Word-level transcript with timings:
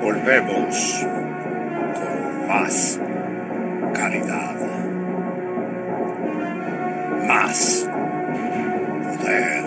Volvemos 0.00 1.06
con 1.94 2.46
más 2.48 3.00
calidad, 3.94 4.54
más 7.26 7.88
poder, 9.16 9.64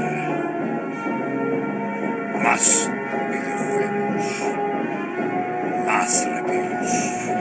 más 2.43 2.91
videojuegos, 3.31 4.53
más 5.85 6.27
reviews. 6.29 7.31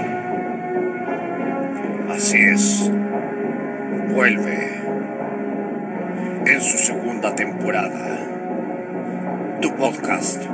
Así 2.10 2.38
es, 2.38 2.90
vuelve 4.12 4.82
en 6.46 6.60
su 6.60 6.78
segunda 6.78 7.34
temporada 7.34 8.18
tu 9.60 9.74
podcast 9.74 10.53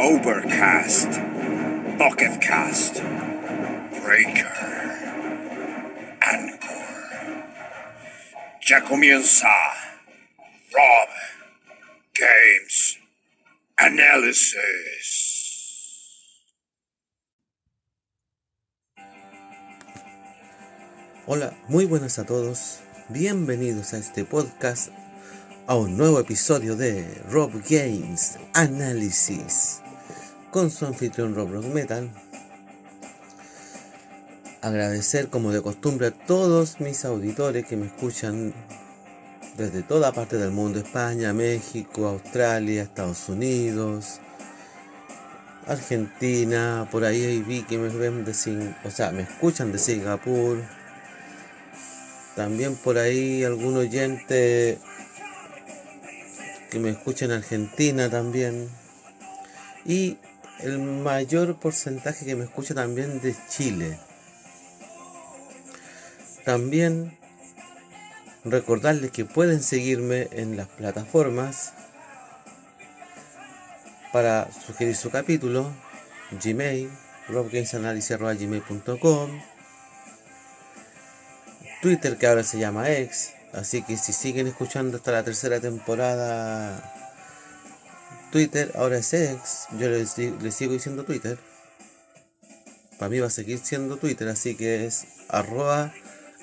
Overcast, 0.00 1.12
Pocket 1.98 2.40
Cast, 2.40 3.02
Breaker, 4.02 4.48
Anchor. 6.22 7.44
Ya 8.66 8.80
comienza 8.88 9.46
Rob 10.72 11.08
Games 12.14 12.98
Analysis. 13.76 14.56
Hola, 21.26 21.54
muy 21.68 21.84
buenas 21.84 22.18
a 22.18 22.24
todos. 22.24 22.80
Bienvenidos 23.10 23.92
a 23.92 23.98
este 23.98 24.24
podcast, 24.24 24.92
a 25.66 25.76
un 25.76 25.98
nuevo 25.98 26.18
episodio 26.18 26.74
de 26.74 27.04
Rob 27.28 27.52
Games 27.68 28.38
Analysis 28.54 29.82
con 30.50 30.70
su 30.70 30.86
anfitrión 30.86 31.34
Rob 31.34 31.52
Rock 31.52 31.66
Metal. 31.66 32.10
Agradecer 34.62 35.28
como 35.28 35.52
de 35.52 35.62
costumbre 35.62 36.08
a 36.08 36.10
todos 36.10 36.80
mis 36.80 37.04
auditores 37.04 37.66
que 37.66 37.76
me 37.76 37.86
escuchan 37.86 38.52
desde 39.56 39.82
toda 39.82 40.12
parte 40.12 40.36
del 40.36 40.50
mundo, 40.50 40.78
España, 40.78 41.32
México, 41.32 42.06
Australia, 42.06 42.82
Estados 42.82 43.28
Unidos, 43.28 44.20
Argentina, 45.66 46.88
por 46.90 47.04
ahí 47.04 47.42
vi 47.46 47.62
que 47.62 47.78
me 47.78 47.88
ven 47.88 48.24
de 48.24 48.34
Sing 48.34 48.74
o 48.84 48.90
sea, 48.90 49.12
me 49.12 49.22
escuchan 49.22 49.72
de 49.72 49.78
Singapur. 49.78 50.62
También 52.36 52.76
por 52.76 52.98
ahí 52.98 53.44
algún 53.44 53.76
oyente 53.76 54.78
que 56.70 56.78
me 56.78 56.90
escucha 56.90 57.24
en 57.24 57.32
Argentina 57.32 58.08
también. 58.08 58.68
Y 59.84 60.18
el 60.62 60.78
mayor 60.78 61.58
porcentaje 61.58 62.24
que 62.24 62.36
me 62.36 62.44
escucha 62.44 62.74
también 62.74 63.20
de 63.20 63.34
Chile. 63.48 63.98
También 66.44 67.18
recordarles 68.44 69.10
que 69.10 69.24
pueden 69.24 69.60
seguirme 69.62 70.28
en 70.32 70.56
las 70.56 70.68
plataformas 70.68 71.72
para 74.12 74.48
sugerir 74.52 74.94
su 74.96 75.10
capítulo, 75.10 75.72
Gmail, 76.42 76.90
robgamesanalysis.gmail.com, 77.28 79.40
Twitter 81.82 82.18
que 82.18 82.26
ahora 82.26 82.42
se 82.42 82.58
llama 82.58 82.90
X, 82.90 83.34
así 83.52 83.82
que 83.82 83.96
si 83.96 84.12
siguen 84.12 84.48
escuchando 84.48 84.96
hasta 84.96 85.12
la 85.12 85.22
tercera 85.22 85.60
temporada, 85.60 86.99
Twitter 88.30 88.72
ahora 88.74 88.98
es 88.98 89.12
X, 89.12 89.66
yo 89.78 89.88
les 89.88 90.54
sigo 90.54 90.72
diciendo 90.72 91.04
Twitter, 91.04 91.38
para 92.98 93.08
mí 93.08 93.18
va 93.18 93.28
a 93.28 93.30
seguir 93.30 93.58
siendo 93.58 93.96
Twitter, 93.96 94.28
así 94.28 94.54
que 94.54 94.84
es 94.84 95.06
arroba 95.28 95.92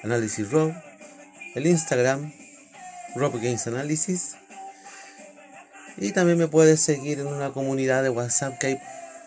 análisis 0.03 0.49
rob, 0.49 0.73
el 1.53 1.67
Instagram, 1.67 2.33
Rob 3.15 3.35
Analysis. 3.67 4.35
Y 5.97 6.11
también 6.11 6.37
me 6.37 6.47
puedes 6.47 6.81
seguir 6.81 7.19
en 7.19 7.27
una 7.27 7.51
comunidad 7.51 8.03
de 8.03 8.09
WhatsApp 8.09 8.57
que 8.59 8.67
hay 8.67 8.79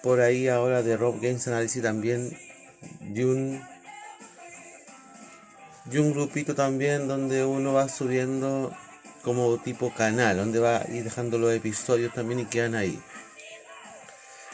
por 0.02 0.20
ahí 0.20 0.48
ahora 0.48 0.82
de 0.82 0.96
Rob 0.96 1.20
Games 1.20 1.46
Analysis 1.48 1.82
también. 1.82 2.36
Y 3.14 3.22
un, 3.22 3.62
y 5.90 5.98
un 5.98 6.12
grupito 6.12 6.54
también 6.54 7.08
donde 7.08 7.44
uno 7.44 7.72
va 7.72 7.88
subiendo 7.88 8.72
como 9.22 9.58
tipo 9.58 9.92
canal, 9.94 10.36
donde 10.36 10.58
va 10.58 10.78
a 10.78 10.90
ir 10.90 11.04
dejando 11.04 11.38
los 11.38 11.52
episodios 11.52 12.12
también 12.14 12.40
y 12.40 12.46
quedan 12.46 12.74
ahí. 12.74 13.00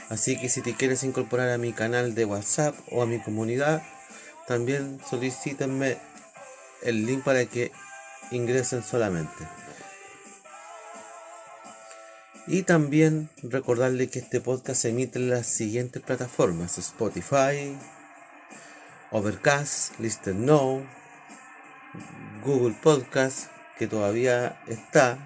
Así 0.09 0.39
que 0.39 0.49
si 0.49 0.61
te 0.61 0.75
quieres 0.75 1.03
incorporar 1.03 1.51
a 1.51 1.59
mi 1.59 1.73
canal 1.73 2.15
de 2.15 2.25
WhatsApp 2.25 2.77
o 2.91 3.03
a 3.03 3.07
mi 3.07 3.21
comunidad, 3.21 3.83
también 4.47 5.01
solicítenme 5.09 5.99
el 6.83 7.07
link 7.07 7.25
para 7.25 7.45
que 7.47 7.73
ingresen 8.31 8.83
solamente. 8.83 9.45
Y 12.47 12.63
también 12.63 13.29
recordarle 13.43 14.09
que 14.09 14.21
este 14.21 14.41
podcast 14.41 14.83
se 14.83 14.91
emite 14.91 15.19
en 15.19 15.31
las 15.31 15.49
siguientes 15.49 16.01
plataformas: 16.01 16.79
Spotify, 16.79 17.77
Overcast, 19.11 19.99
Listen 19.99 20.47
Now, 20.47 20.87
Google 22.45 22.77
Podcast, 22.81 23.51
que 23.79 23.87
todavía 23.87 24.59
está, 24.67 25.19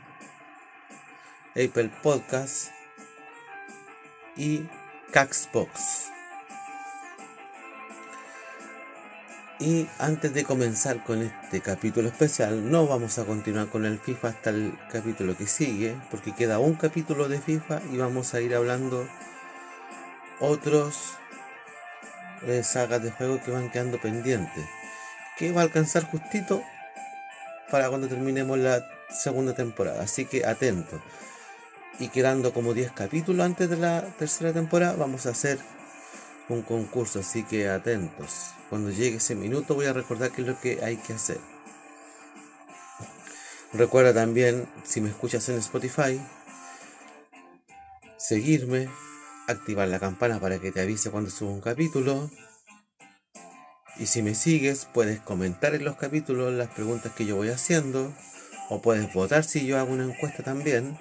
Apple 1.50 1.91
Podcast 2.03 2.71
y 4.37 4.66
Caxbox. 5.12 6.09
Y 9.60 9.87
antes 9.99 10.33
de 10.33 10.44
comenzar 10.44 11.05
con 11.05 11.22
este 11.22 11.60
capítulo 11.60 12.09
especial, 12.09 12.71
no 12.71 12.87
vamos 12.87 13.19
a 13.19 13.27
continuar 13.27 13.69
con 13.69 13.84
el 13.84 13.99
FIFA 13.99 14.28
hasta 14.28 14.50
el 14.50 14.72
capítulo 14.91 15.37
que 15.37 15.47
sigue, 15.47 15.97
porque 16.10 16.34
queda 16.34 16.59
un 16.59 16.75
capítulo 16.75 17.28
de 17.28 17.41
FIFA 17.41 17.83
y 17.93 17.99
vamos 17.99 18.33
a 18.33 18.41
ir 18.41 18.55
hablando 18.55 19.06
otros 20.41 21.15
eh, 22.47 22.62
sagas 22.65 23.03
de 23.03 23.10
juego 23.10 23.39
que 23.44 23.50
van 23.50 23.71
quedando 23.71 24.00
pendientes, 24.00 24.65
que 25.37 25.53
va 25.53 25.60
a 25.60 25.65
alcanzar 25.65 26.05
justito 26.05 26.65
para 27.70 27.88
cuando 27.88 28.08
terminemos 28.08 28.58
la 28.58 28.86
segunda 29.10 29.54
temporada. 29.54 30.03
Así 30.03 30.25
que 30.25 30.44
atento. 30.44 31.00
Y 31.98 32.08
quedando 32.08 32.53
como 32.53 32.75
10 32.75 32.92
capítulos 32.92 33.44
antes 33.44 33.69
de 33.69 33.76
la 33.76 34.03
tercera 34.19 34.53
temporada, 34.53 34.94
vamos 34.94 35.26
a 35.26 35.31
hacer 35.31 35.58
un 36.48 36.62
concurso, 36.62 37.20
así 37.20 37.44
que 37.44 37.69
atentos. 37.69 38.53
Cuando 38.69 38.91
llegue 38.91 39.16
ese 39.19 39.34
minuto 39.34 39.75
voy 39.75 39.86
a 39.86 39.92
recordar 39.92 40.30
qué 40.30 40.42
es 40.42 40.48
lo 40.48 40.60
que 40.60 40.82
hay 40.82 40.97
que 40.97 41.12
hacer. 41.12 41.38
Recuerda 43.72 44.12
también, 44.12 44.66
si 44.82 45.00
me 45.00 45.10
escuchas 45.10 45.48
en 45.48 45.59
Spotify, 45.59 46.21
seguirme, 48.16 48.89
activar 49.47 49.86
la 49.89 50.00
campana 50.00 50.41
para 50.41 50.59
que 50.59 50.72
te 50.72 50.80
avise 50.80 51.10
cuando 51.10 51.30
suba 51.30 51.53
un 51.53 51.60
capítulo. 51.60 52.30
Y 54.00 54.06
si 54.06 54.22
me 54.22 54.34
sigues, 54.34 54.86
puedes 54.86 55.20
comentar 55.20 55.74
en 55.74 55.84
los 55.84 55.97
capítulos 55.97 56.54
las 56.54 56.70
preguntas 56.70 57.12
que 57.12 57.26
yo 57.26 57.36
voy 57.36 57.50
haciendo. 57.50 58.10
O 58.70 58.80
puedes 58.80 59.12
votar 59.12 59.44
si 59.44 59.66
yo 59.66 59.78
hago 59.78 59.92
una 59.92 60.04
encuesta 60.04 60.42
también. 60.42 60.97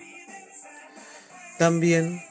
También 1.58 2.22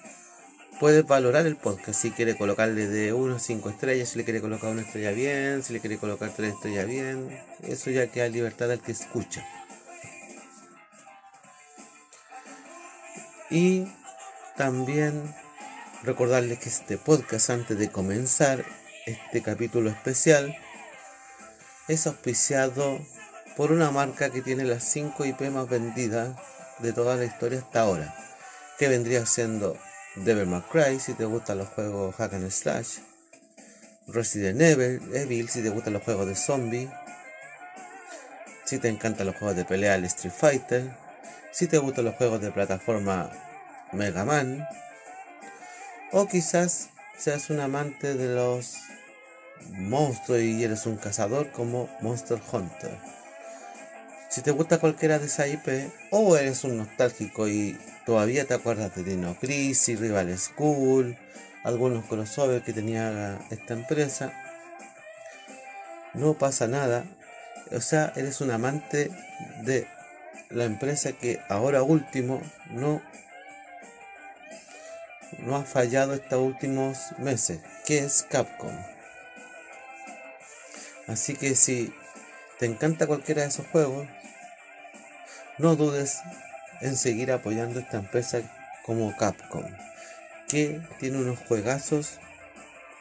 puedes 0.78 1.06
valorar 1.06 1.46
el 1.46 1.56
podcast 1.56 1.98
si 1.98 2.10
quiere 2.10 2.36
colocarle 2.36 2.86
de 2.86 3.14
1 3.14 3.36
a 3.36 3.38
5 3.38 3.70
estrellas, 3.70 4.10
si 4.10 4.18
le 4.18 4.24
quiere 4.24 4.42
colocar 4.42 4.70
una 4.70 4.82
estrella 4.82 5.10
bien, 5.12 5.62
si 5.62 5.72
le 5.72 5.80
quiere 5.80 5.96
colocar 5.96 6.32
3 6.36 6.52
estrellas 6.52 6.86
bien. 6.86 7.40
Eso 7.62 7.88
ya 7.90 8.08
queda 8.08 8.28
libertad 8.28 8.70
al 8.70 8.82
que 8.82 8.92
escucha. 8.92 9.46
Y 13.48 13.86
también 14.58 15.34
recordarles 16.02 16.58
que 16.58 16.68
este 16.68 16.98
podcast 16.98 17.48
antes 17.48 17.78
de 17.78 17.90
comenzar 17.90 18.66
este 19.08 19.42
capítulo 19.42 19.90
especial 19.90 20.56
es 21.88 22.06
auspiciado 22.06 23.00
por 23.56 23.72
una 23.72 23.90
marca 23.90 24.30
que 24.30 24.42
tiene 24.42 24.64
las 24.64 24.84
5 24.84 25.24
IP 25.24 25.40
más 25.50 25.68
vendidas 25.68 26.36
de 26.78 26.92
toda 26.92 27.16
la 27.16 27.24
historia 27.24 27.60
hasta 27.60 27.80
ahora, 27.80 28.14
que 28.78 28.88
vendría 28.88 29.24
siendo 29.26 29.76
Devil 30.16 30.46
May 30.46 30.62
Cry 30.70 31.00
si 31.00 31.14
te 31.14 31.24
gustan 31.24 31.58
los 31.58 31.68
juegos 31.68 32.14
Hack 32.16 32.34
and 32.34 32.50
Slash, 32.50 32.98
Resident 34.06 34.60
Evil, 34.60 35.00
Evil 35.14 35.48
si 35.48 35.62
te 35.62 35.70
gustan 35.70 35.94
los 35.94 36.02
juegos 36.02 36.26
de 36.26 36.36
zombie, 36.36 36.90
si 38.64 38.78
te 38.78 38.88
encantan 38.88 39.26
los 39.26 39.36
juegos 39.36 39.56
de 39.56 39.64
pelea 39.64 39.94
el 39.94 40.04
Street 40.04 40.34
Fighter, 40.34 40.90
si 41.50 41.66
te 41.66 41.78
gustan 41.78 42.04
los 42.04 42.14
juegos 42.14 42.40
de 42.40 42.52
plataforma 42.52 43.30
Mega 43.92 44.24
Man, 44.24 44.68
o 46.12 46.28
quizás 46.28 46.90
seas 47.16 47.50
un 47.50 47.60
amante 47.60 48.14
de 48.14 48.34
los 48.34 48.87
monstruos 49.72 50.40
y 50.40 50.62
eres 50.62 50.86
un 50.86 50.96
cazador 50.96 51.50
como 51.52 51.88
Monster 52.00 52.40
Hunter. 52.52 52.96
Si 54.28 54.42
te 54.42 54.50
gusta 54.50 54.78
cualquiera 54.78 55.18
de 55.18 55.26
esa 55.26 55.46
IP, 55.46 55.90
o 56.10 56.36
eres 56.36 56.64
un 56.64 56.76
nostálgico 56.76 57.48
y 57.48 57.78
todavía 58.04 58.44
te 58.44 58.54
acuerdas 58.54 58.94
de 58.94 59.04
Dino 59.04 59.34
Crisis, 59.40 59.98
Rival 59.98 60.36
School, 60.38 61.16
algunos 61.64 62.04
crossovers 62.04 62.64
que 62.64 62.72
tenía 62.72 63.38
esta 63.50 63.74
empresa, 63.74 64.32
no 66.14 66.34
pasa 66.34 66.66
nada. 66.66 67.04
O 67.72 67.80
sea, 67.80 68.12
eres 68.16 68.40
un 68.40 68.50
amante 68.50 69.10
de 69.62 69.86
la 70.50 70.64
empresa 70.64 71.12
que 71.12 71.40
ahora 71.48 71.82
último 71.82 72.40
no 72.70 73.02
no 75.38 75.56
ha 75.56 75.64
fallado 75.64 76.14
estos 76.14 76.40
últimos 76.40 76.98
meses, 77.18 77.60
que 77.86 77.98
es 77.98 78.22
Capcom. 78.22 78.74
Así 81.08 81.34
que 81.34 81.54
si 81.54 81.92
te 82.58 82.66
encanta 82.66 83.06
cualquiera 83.06 83.42
de 83.42 83.48
esos 83.48 83.66
juegos, 83.66 84.06
no 85.58 85.74
dudes 85.74 86.20
en 86.80 86.96
seguir 86.96 87.32
apoyando 87.32 87.80
esta 87.80 87.96
empresa 87.96 88.42
como 88.84 89.16
Capcom, 89.16 89.64
que 90.48 90.80
tiene 90.98 91.18
unos 91.18 91.38
juegazos 91.40 92.18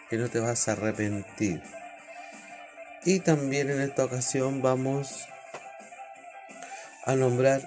que 0.10 0.18
no 0.18 0.30
te 0.30 0.40
vas 0.40 0.68
a 0.68 0.72
arrepentir. 0.72 1.62
Y 3.04 3.20
también 3.20 3.70
en 3.70 3.82
esta 3.82 4.06
ocasión 4.06 4.62
vamos 4.62 5.28
a 7.06 7.16
nombrar 7.16 7.62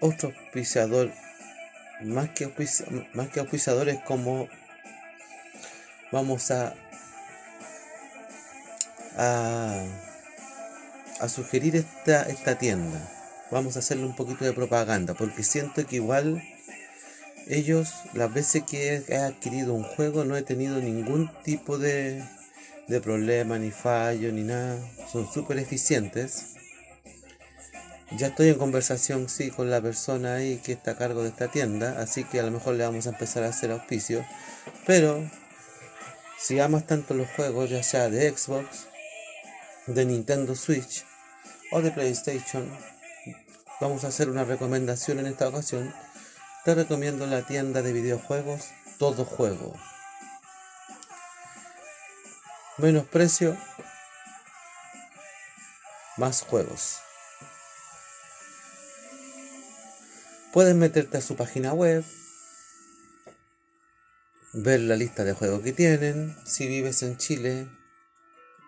otro 0.00 0.30
auspiciador 0.30 1.10
más 2.02 2.30
que, 2.30 2.50
más 3.12 3.28
que 3.28 3.40
auspiciadores 3.40 4.00
como 4.00 4.48
vamos 6.10 6.50
a, 6.50 6.74
a, 9.16 9.84
a 11.20 11.28
sugerir 11.28 11.76
esta, 11.76 12.22
esta 12.22 12.58
tienda. 12.58 13.00
Vamos 13.50 13.76
a 13.76 13.80
hacerle 13.80 14.06
un 14.06 14.16
poquito 14.16 14.44
de 14.44 14.52
propaganda 14.52 15.14
porque 15.14 15.42
siento 15.42 15.86
que 15.86 15.96
igual 15.96 16.42
ellos 17.48 17.92
las 18.14 18.32
veces 18.32 18.62
que 18.62 19.04
he 19.08 19.16
adquirido 19.16 19.74
un 19.74 19.84
juego 19.84 20.24
no 20.24 20.36
he 20.36 20.42
tenido 20.42 20.80
ningún 20.80 21.30
tipo 21.42 21.78
de, 21.78 22.22
de 22.88 23.00
problema 23.00 23.58
ni 23.58 23.70
fallo 23.70 24.32
ni 24.32 24.42
nada. 24.42 24.78
Son 25.10 25.30
súper 25.30 25.58
eficientes. 25.58 26.46
Ya 28.16 28.28
estoy 28.28 28.50
en 28.50 28.58
conversación, 28.58 29.28
sí, 29.28 29.50
con 29.50 29.70
la 29.70 29.80
persona 29.80 30.34
ahí 30.34 30.58
que 30.58 30.72
está 30.72 30.92
a 30.92 30.96
cargo 30.96 31.22
de 31.22 31.30
esta 31.30 31.48
tienda, 31.48 31.98
así 31.98 32.24
que 32.24 32.40
a 32.40 32.42
lo 32.42 32.50
mejor 32.50 32.74
le 32.74 32.84
vamos 32.84 33.06
a 33.06 33.10
empezar 33.10 33.42
a 33.42 33.48
hacer 33.48 33.70
auspicio. 33.70 34.24
Pero, 34.86 35.24
si 36.38 36.60
amas 36.60 36.86
tanto 36.86 37.14
los 37.14 37.30
juegos, 37.30 37.70
ya 37.70 37.82
sea 37.82 38.10
de 38.10 38.30
Xbox, 38.30 38.86
de 39.86 40.04
Nintendo 40.04 40.54
Switch 40.54 41.04
o 41.72 41.80
de 41.80 41.90
PlayStation, 41.90 42.68
vamos 43.80 44.04
a 44.04 44.08
hacer 44.08 44.28
una 44.28 44.44
recomendación 44.44 45.18
en 45.18 45.26
esta 45.26 45.48
ocasión. 45.48 45.92
Te 46.64 46.74
recomiendo 46.74 47.26
la 47.26 47.44
tienda 47.46 47.82
de 47.82 47.92
videojuegos 47.92 48.68
Todo 48.98 49.24
Juego. 49.24 49.74
Menos 52.78 53.06
precio, 53.06 53.56
más 56.16 56.42
juegos. 56.42 56.98
Puedes 60.52 60.74
meterte 60.74 61.18
a 61.18 61.22
su 61.22 61.34
página 61.34 61.72
web, 61.72 62.04
ver 64.52 64.80
la 64.80 64.96
lista 64.96 65.24
de 65.24 65.32
juegos 65.32 65.62
que 65.62 65.72
tienen, 65.72 66.36
si 66.44 66.66
vives 66.66 67.02
en 67.02 67.16
Chile 67.16 67.81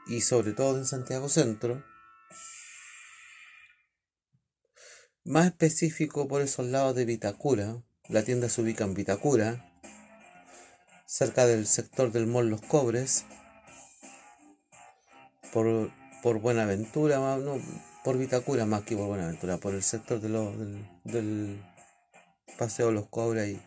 y 0.06 0.20
sobre 0.20 0.52
todo 0.52 0.78
en 0.78 0.86
Santiago 0.86 1.28
Centro. 1.28 1.84
Más 5.24 5.46
específico 5.46 6.28
por 6.28 6.42
esos 6.42 6.66
lados 6.66 6.94
de 6.94 7.06
Vitacura, 7.06 7.82
la 8.08 8.22
tienda 8.22 8.48
se 8.48 8.60
ubica 8.60 8.84
en 8.84 8.94
Vitacura, 8.94 9.72
cerca 11.06 11.46
del 11.46 11.66
sector 11.66 12.12
del 12.12 12.26
Mall 12.26 12.50
Los 12.50 12.60
Cobres, 12.60 13.24
por, 15.52 15.90
por 16.22 16.40
Buenaventura, 16.40 17.18
no, 17.38 17.58
por 18.02 18.18
Vitacura 18.18 18.66
más 18.66 18.82
que 18.82 18.96
por 18.96 19.06
Buenaventura, 19.06 19.56
por 19.56 19.74
el 19.74 19.82
sector 19.82 20.20
de 20.20 20.28
del, 20.28 20.86
del 21.04 21.64
Paseo 22.58 22.90
Los 22.90 23.08
Cobres 23.08 23.44
ahí. 23.44 23.62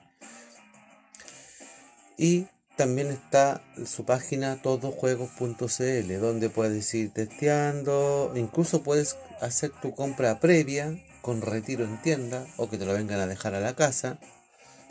Y 2.17 2.47
también 2.77 3.07
está 3.07 3.61
su 3.85 4.05
página 4.05 4.61
todojuegos.cl 4.61 6.19
donde 6.19 6.49
puedes 6.49 6.93
ir 6.93 7.11
testeando, 7.11 8.31
incluso 8.35 8.83
puedes 8.83 9.17
hacer 9.41 9.71
tu 9.81 9.93
compra 9.95 10.39
previa 10.39 10.95
con 11.21 11.41
retiro 11.41 11.83
en 11.83 12.01
tienda 12.01 12.45
o 12.55 12.69
que 12.69 12.77
te 12.77 12.85
lo 12.85 12.93
vengan 12.93 13.19
a 13.19 13.27
dejar 13.27 13.55
a 13.55 13.59
la 13.59 13.75
casa. 13.75 14.19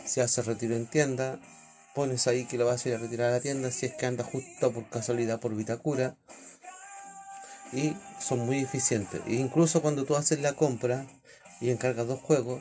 Si 0.05 0.21
haces 0.21 0.47
retiro 0.47 0.75
en 0.75 0.87
tienda, 0.87 1.41
pones 1.95 2.27
ahí 2.27 2.45
que 2.45 2.59
lo 2.59 2.67
vas 2.67 2.85
a 2.85 2.89
ir 2.89 2.95
a 2.97 2.99
retirar 2.99 3.29
a 3.31 3.37
la 3.37 3.41
tienda 3.41 3.71
si 3.71 3.87
es 3.87 3.95
que 3.95 4.07
anda 4.07 4.25
justo 4.25 4.73
por 4.73 4.89
casualidad 4.91 5.41
por 5.41 5.55
Vitacura. 5.55 6.17
Y 7.73 7.97
son 8.21 8.41
muy 8.41 8.59
eficientes. 8.59 9.21
E 9.27 9.35
incluso 9.35 9.81
cuando 9.81 10.05
tú 10.05 10.17
haces 10.17 10.41
la 10.41 10.53
compra 10.53 11.07
y 11.61 11.71
encargas 11.71 12.07
dos 12.07 12.21
juegos, 12.21 12.61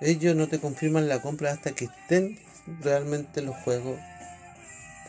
ellos 0.00 0.34
no 0.34 0.48
te 0.48 0.58
confirman 0.58 1.08
la 1.08 1.22
compra 1.22 1.52
hasta 1.52 1.72
que 1.72 1.84
estén 1.84 2.38
realmente 2.80 3.42
los 3.42 3.56
juegos. 3.56 3.98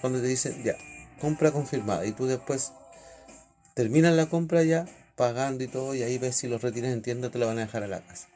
Cuando 0.04 0.20
te 0.20 0.28
dicen, 0.28 0.62
ya, 0.66 0.76
compra 1.22 1.54
confirmada. 1.54 2.06
Y 2.06 2.12
tú 2.12 2.26
después 2.26 2.74
terminas 3.74 4.14
la 4.14 4.26
compra 4.26 4.62
ya, 4.64 4.86
pagando 5.16 5.64
y 5.64 5.70
todo, 5.70 5.96
y 5.96 6.04
ahí 6.04 6.18
ves 6.18 6.36
si 6.36 6.50
los 6.50 6.62
retiras 6.62 6.92
en 6.92 7.02
tienda, 7.02 7.30
te 7.30 7.40
lo 7.40 7.48
van 7.48 7.58
a 7.60 7.62
dejar 7.62 7.84
a 7.84 7.88
la 7.88 8.02
casa. 8.02 8.28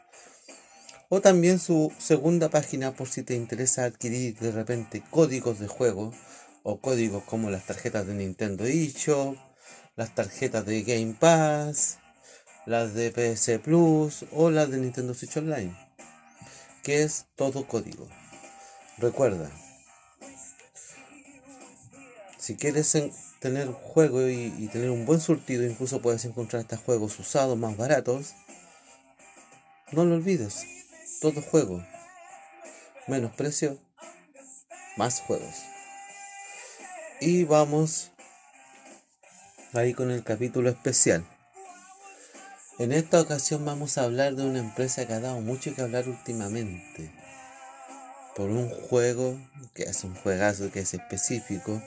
O 1.10 1.20
también 1.20 1.60
su 1.60 1.92
segunda 1.98 2.48
página 2.48 2.94
por 2.94 3.10
si 3.10 3.22
te 3.22 3.36
interesa 3.36 3.84
adquirir 3.84 4.40
de 4.40 4.54
repente 4.54 5.04
códigos 5.12 5.60
de 5.60 5.68
juego 5.68 6.14
o 6.64 6.80
códigos 6.80 7.24
como 7.26 7.50
las 7.50 7.66
tarjetas 7.66 8.08
de 8.08 8.14
Nintendo 8.14 8.64
eShop, 8.64 9.36
las 9.98 10.16
tarjetas 10.16 10.66
de 10.66 10.84
Game 10.84 11.18
Pass, 11.20 11.98
las 12.66 12.94
de 12.94 13.12
PS 13.12 13.60
Plus 13.60 14.24
o 14.32 14.50
las 14.52 14.70
de 14.72 14.78
Nintendo 14.78 15.14
Switch 15.14 15.36
Online 15.36 15.76
que 16.88 17.04
es 17.04 17.26
todo 17.36 17.68
código. 17.68 18.08
Recuerda, 18.98 19.52
si 22.48 22.56
quieres 22.56 22.98
tener 23.40 23.68
juego 23.74 24.26
y, 24.30 24.70
tener 24.72 24.90
un 24.90 25.06
buen 25.06 25.20
surtido, 25.20 25.66
incluso 25.66 26.02
puedes 26.02 26.24
encontrar 26.24 26.62
estos 26.62 26.80
juegos 26.80 27.20
usados 27.20 27.58
más 27.58 27.76
baratos. 27.76 28.36
No 29.92 30.06
lo 30.06 30.16
olvides, 30.16 30.66
todo 31.20 31.42
juego. 31.42 31.86
Menos 33.06 33.36
precio, 33.36 33.78
más 34.96 35.20
juegos. 35.20 35.56
Y 37.20 37.44
vamos 37.44 38.12
ahí 39.74 39.94
con 39.94 40.10
el 40.10 40.24
capítulo 40.24 40.70
especial. 40.70 41.26
En 42.80 42.94
esta 42.94 43.20
ocasión 43.20 43.66
vamos 43.66 43.98
a 43.98 44.04
hablar 44.04 44.36
de 44.36 44.46
una 44.46 44.60
empresa 44.60 45.06
que 45.06 45.12
ha 45.12 45.20
dado 45.20 45.42
mucho 45.42 45.76
que 45.76 45.82
hablar 45.82 46.08
últimamente. 46.08 47.12
Por 48.38 48.52
un 48.52 48.70
juego, 48.70 49.38
que 49.74 49.84
es 49.84 50.06
un 50.06 50.16
juegazo 50.16 50.72
que 50.72 50.80
es 50.80 50.94
específico. 50.94 51.82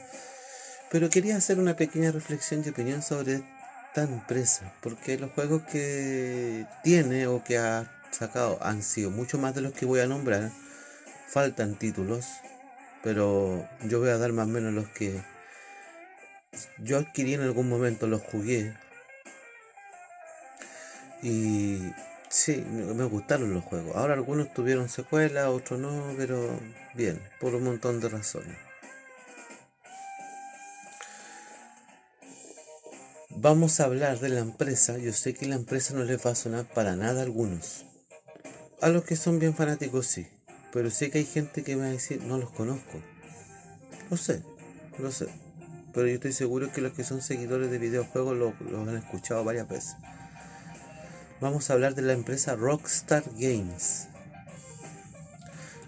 Pero 0.90 1.08
quería 1.10 1.36
hacer 1.36 1.58
una 1.58 1.76
pequeña 1.76 2.12
reflexión 2.12 2.62
y 2.64 2.70
opinión 2.70 3.02
sobre 3.02 3.42
esta 3.88 4.02
empresa. 4.02 4.72
Porque 4.80 5.18
los 5.18 5.30
juegos 5.32 5.62
que 5.62 6.66
tiene 6.82 7.26
o 7.26 7.44
que 7.44 7.58
ha 7.58 7.90
sacado 8.10 8.58
han 8.62 8.82
sido 8.82 9.10
mucho 9.10 9.38
más 9.38 9.54
de 9.54 9.60
los 9.60 9.72
que 9.72 9.86
voy 9.86 10.00
a 10.00 10.06
nombrar. 10.06 10.50
Faltan 11.28 11.76
títulos. 11.76 12.26
Pero 13.02 13.66
yo 13.84 14.00
voy 14.00 14.10
a 14.10 14.18
dar 14.18 14.32
más 14.32 14.46
o 14.46 14.50
menos 14.50 14.74
los 14.74 14.88
que 14.88 15.22
yo 16.78 16.98
adquirí 16.98 17.34
en 17.34 17.42
algún 17.42 17.68
momento, 17.68 18.06
los 18.06 18.20
jugué 18.22 18.74
y 21.22 21.92
sí, 22.28 22.64
me 22.66 23.04
gustaron 23.04 23.52
los 23.52 23.64
juegos. 23.64 23.94
Ahora 23.96 24.14
algunos 24.14 24.52
tuvieron 24.52 24.88
secuelas, 24.88 25.48
otros 25.48 25.78
no, 25.78 26.14
pero 26.16 26.58
bien, 26.94 27.20
por 27.40 27.54
un 27.54 27.64
montón 27.64 28.00
de 28.00 28.08
razones. 28.08 28.69
Vamos 33.42 33.80
a 33.80 33.84
hablar 33.84 34.20
de 34.20 34.28
la 34.28 34.40
empresa. 34.40 34.98
Yo 34.98 35.14
sé 35.14 35.32
que 35.32 35.46
la 35.46 35.54
empresa 35.54 35.94
no 35.94 36.04
les 36.04 36.26
va 36.26 36.32
a 36.32 36.34
sonar 36.34 36.66
para 36.66 36.94
nada 36.94 37.20
a 37.20 37.24
algunos. 37.24 37.86
A 38.82 38.90
los 38.90 39.04
que 39.04 39.16
son 39.16 39.38
bien 39.38 39.54
fanáticos 39.54 40.06
sí. 40.06 40.26
Pero 40.74 40.90
sé 40.90 41.10
que 41.10 41.20
hay 41.20 41.24
gente 41.24 41.64
que 41.64 41.74
me 41.74 41.84
va 41.84 41.88
a 41.88 41.92
decir, 41.92 42.22
no 42.22 42.36
los 42.36 42.50
conozco. 42.50 43.00
No 44.10 44.18
sé, 44.18 44.42
no 44.98 45.10
sé. 45.10 45.28
Pero 45.94 46.06
yo 46.06 46.16
estoy 46.16 46.34
seguro 46.34 46.70
que 46.70 46.82
los 46.82 46.92
que 46.92 47.02
son 47.02 47.22
seguidores 47.22 47.70
de 47.70 47.78
videojuegos 47.78 48.36
lo, 48.36 48.52
lo 48.70 48.82
han 48.82 48.98
escuchado 48.98 49.42
varias 49.42 49.66
veces. 49.66 49.96
Vamos 51.40 51.70
a 51.70 51.72
hablar 51.72 51.94
de 51.94 52.02
la 52.02 52.12
empresa 52.12 52.56
Rockstar 52.56 53.24
Games. 53.38 54.08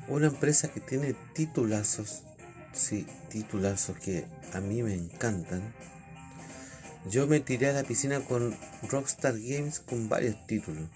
Una 0.09 0.29
empresa 0.29 0.69
que 0.69 0.81
tiene 0.81 1.15
titulazos. 1.35 2.23
Sí, 2.73 3.07
titulazos 3.29 3.99
que 3.99 4.25
a 4.55 4.61
mí 4.61 4.83
me 4.83 4.95
encantan. 4.95 5.75
Yo 7.05 7.27
me 7.27 7.41
tiré 7.41 7.69
a 7.69 7.73
la 7.73 7.83
piscina 7.83 8.21
con 8.21 8.57
Rockstar 8.89 9.35
Games 9.39 9.81
con 9.81 10.09
varios 10.09 10.47
títulos. 10.47 10.89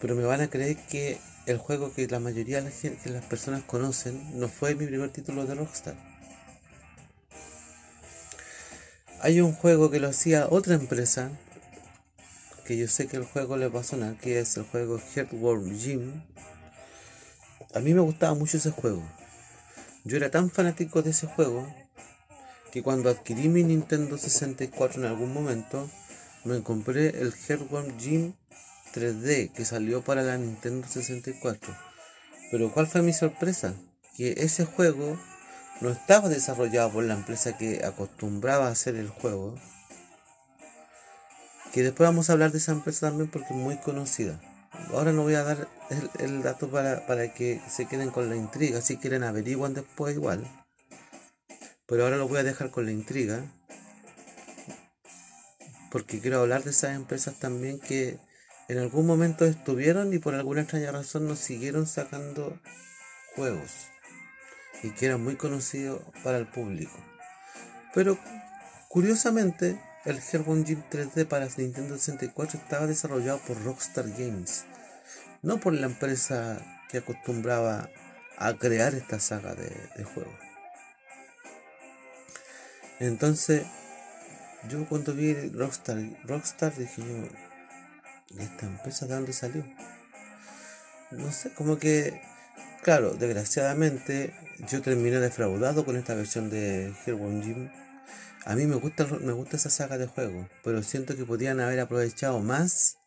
Pero 0.00 0.16
me 0.16 0.24
van 0.24 0.40
a 0.40 0.48
creer 0.48 0.76
que 0.76 1.18
el 1.46 1.58
juego 1.58 1.92
que 1.92 2.06
la 2.06 2.20
mayoría 2.20 2.62
de 2.62 3.10
las 3.10 3.24
personas 3.24 3.62
conocen 3.64 4.38
no 4.38 4.48
fue 4.48 4.74
mi 4.74 4.86
primer 4.86 5.10
título 5.10 5.44
de 5.44 5.54
Rockstar. 5.54 5.94
Hay 9.20 9.40
un 9.40 9.52
juego 9.52 9.90
que 9.90 10.00
lo 10.00 10.08
hacía 10.08 10.48
otra 10.48 10.74
empresa, 10.74 11.30
que 12.64 12.76
yo 12.76 12.88
sé 12.88 13.06
que 13.06 13.18
el 13.18 13.24
juego 13.24 13.56
le 13.56 13.68
va 13.68 13.80
a 13.80 13.84
sonar, 13.84 14.16
que 14.16 14.40
es 14.40 14.56
el 14.56 14.64
juego 14.64 14.98
Heartworm 14.98 15.78
Gym. 15.78 16.22
A 17.74 17.80
mí 17.80 17.94
me 17.94 18.00
gustaba 18.00 18.34
mucho 18.34 18.56
ese 18.56 18.70
juego. 18.70 19.02
Yo 20.04 20.16
era 20.16 20.30
tan 20.30 20.50
fanático 20.50 21.02
de 21.02 21.10
ese 21.10 21.26
juego 21.26 21.72
que 22.72 22.82
cuando 22.82 23.10
adquirí 23.10 23.50
mi 23.50 23.62
Nintendo 23.62 24.16
64 24.16 25.02
en 25.02 25.06
algún 25.06 25.32
momento, 25.32 25.90
me 26.44 26.62
compré 26.62 27.20
el 27.20 27.34
Heartworm 27.34 27.98
Gym 27.98 28.32
3D 28.94 29.52
que 29.52 29.66
salió 29.66 30.02
para 30.02 30.22
la 30.22 30.38
Nintendo 30.38 30.88
64. 30.88 31.76
Pero 32.50 32.72
¿cuál 32.72 32.86
fue 32.86 33.02
mi 33.02 33.12
sorpresa? 33.12 33.74
Que 34.16 34.32
ese 34.38 34.64
juego 34.64 35.18
no 35.82 35.90
estaba 35.90 36.30
desarrollado 36.30 36.90
por 36.92 37.04
la 37.04 37.14
empresa 37.14 37.58
que 37.58 37.84
acostumbraba 37.84 38.68
a 38.68 38.72
hacer 38.72 38.96
el 38.96 39.10
juego. 39.10 39.54
Que 41.74 41.82
después 41.82 42.08
vamos 42.08 42.30
a 42.30 42.32
hablar 42.32 42.52
de 42.52 42.58
esa 42.58 42.72
empresa 42.72 43.08
también 43.08 43.30
porque 43.30 43.48
es 43.50 43.56
muy 43.56 43.76
conocida. 43.76 44.40
Ahora 44.94 45.12
no 45.12 45.24
voy 45.24 45.34
a 45.34 45.42
dar 45.42 45.68
el, 46.18 46.42
dato 46.42 46.70
para, 46.70 47.06
para, 47.06 47.34
que 47.34 47.60
se 47.68 47.86
queden 47.86 48.10
con 48.10 48.30
la 48.30 48.36
intriga. 48.36 48.80
Si 48.80 48.96
quieren 48.96 49.24
averiguan 49.24 49.74
después 49.74 50.14
igual. 50.14 50.46
Pero 51.92 52.04
ahora 52.04 52.16
lo 52.16 52.26
voy 52.26 52.38
a 52.38 52.42
dejar 52.42 52.70
con 52.70 52.86
la 52.86 52.90
intriga. 52.90 53.44
Porque 55.90 56.20
quiero 56.20 56.40
hablar 56.40 56.64
de 56.64 56.70
esas 56.70 56.96
empresas 56.96 57.38
también 57.38 57.78
que 57.78 58.18
en 58.68 58.78
algún 58.78 59.06
momento 59.06 59.44
estuvieron 59.44 60.14
y 60.14 60.18
por 60.18 60.34
alguna 60.34 60.62
extraña 60.62 60.90
razón 60.90 61.28
nos 61.28 61.38
siguieron 61.38 61.86
sacando 61.86 62.58
juegos. 63.36 63.88
Y 64.82 64.92
que 64.92 65.04
eran 65.04 65.22
muy 65.22 65.36
conocidos 65.36 66.00
para 66.24 66.38
el 66.38 66.46
público. 66.46 66.96
Pero 67.92 68.18
curiosamente, 68.88 69.78
el 70.06 70.18
Herbon 70.32 70.64
Gym 70.64 70.82
3D 70.90 71.28
para 71.28 71.46
Nintendo 71.58 71.98
64 71.98 72.58
estaba 72.58 72.86
desarrollado 72.86 73.38
por 73.40 73.62
Rockstar 73.62 74.08
Games, 74.08 74.64
no 75.42 75.60
por 75.60 75.74
la 75.74 75.88
empresa 75.88 76.58
que 76.88 76.96
acostumbraba 76.96 77.90
a 78.38 78.54
crear 78.54 78.94
esta 78.94 79.20
saga 79.20 79.54
de 79.54 80.04
juegos. 80.04 80.51
Entonces, 83.02 83.66
yo 84.68 84.88
cuando 84.88 85.12
vi 85.12 85.34
Rockstar, 85.48 85.98
Rockstar 86.22 86.72
dije 86.76 87.02
yo, 87.02 88.36
¿y 88.38 88.42
esta 88.42 88.66
empresa 88.66 89.08
de 89.08 89.14
dónde 89.14 89.32
salió? 89.32 89.64
No 91.10 91.32
sé, 91.32 91.52
como 91.52 91.80
que, 91.80 92.22
claro, 92.84 93.14
desgraciadamente 93.14 94.32
yo 94.70 94.82
terminé 94.82 95.18
defraudado 95.18 95.84
con 95.84 95.96
esta 95.96 96.14
versión 96.14 96.48
de 96.48 96.94
One 97.08 97.44
Gym. 97.44 97.72
A 98.44 98.54
mí 98.54 98.66
me 98.66 98.76
gusta, 98.76 99.04
me 99.06 99.32
gusta 99.32 99.56
esa 99.56 99.70
saga 99.70 99.98
de 99.98 100.06
juegos, 100.06 100.46
pero 100.62 100.80
siento 100.84 101.16
que 101.16 101.24
podían 101.24 101.58
haber 101.58 101.80
aprovechado 101.80 102.38
más 102.38 102.98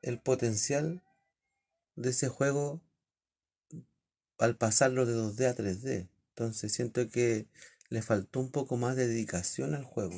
el 0.00 0.20
potencial 0.20 1.02
de 1.96 2.10
ese 2.10 2.30
juego 2.30 2.80
al 4.38 4.56
pasarlo 4.56 5.04
de 5.04 5.12
2D 5.12 5.50
a 5.50 5.54
3D. 5.54 6.08
Entonces 6.30 6.72
siento 6.72 7.10
que 7.10 7.46
le 7.92 8.00
faltó 8.00 8.40
un 8.40 8.50
poco 8.50 8.76
más 8.76 8.96
de 8.96 9.06
dedicación 9.06 9.74
al 9.74 9.84
juego. 9.84 10.16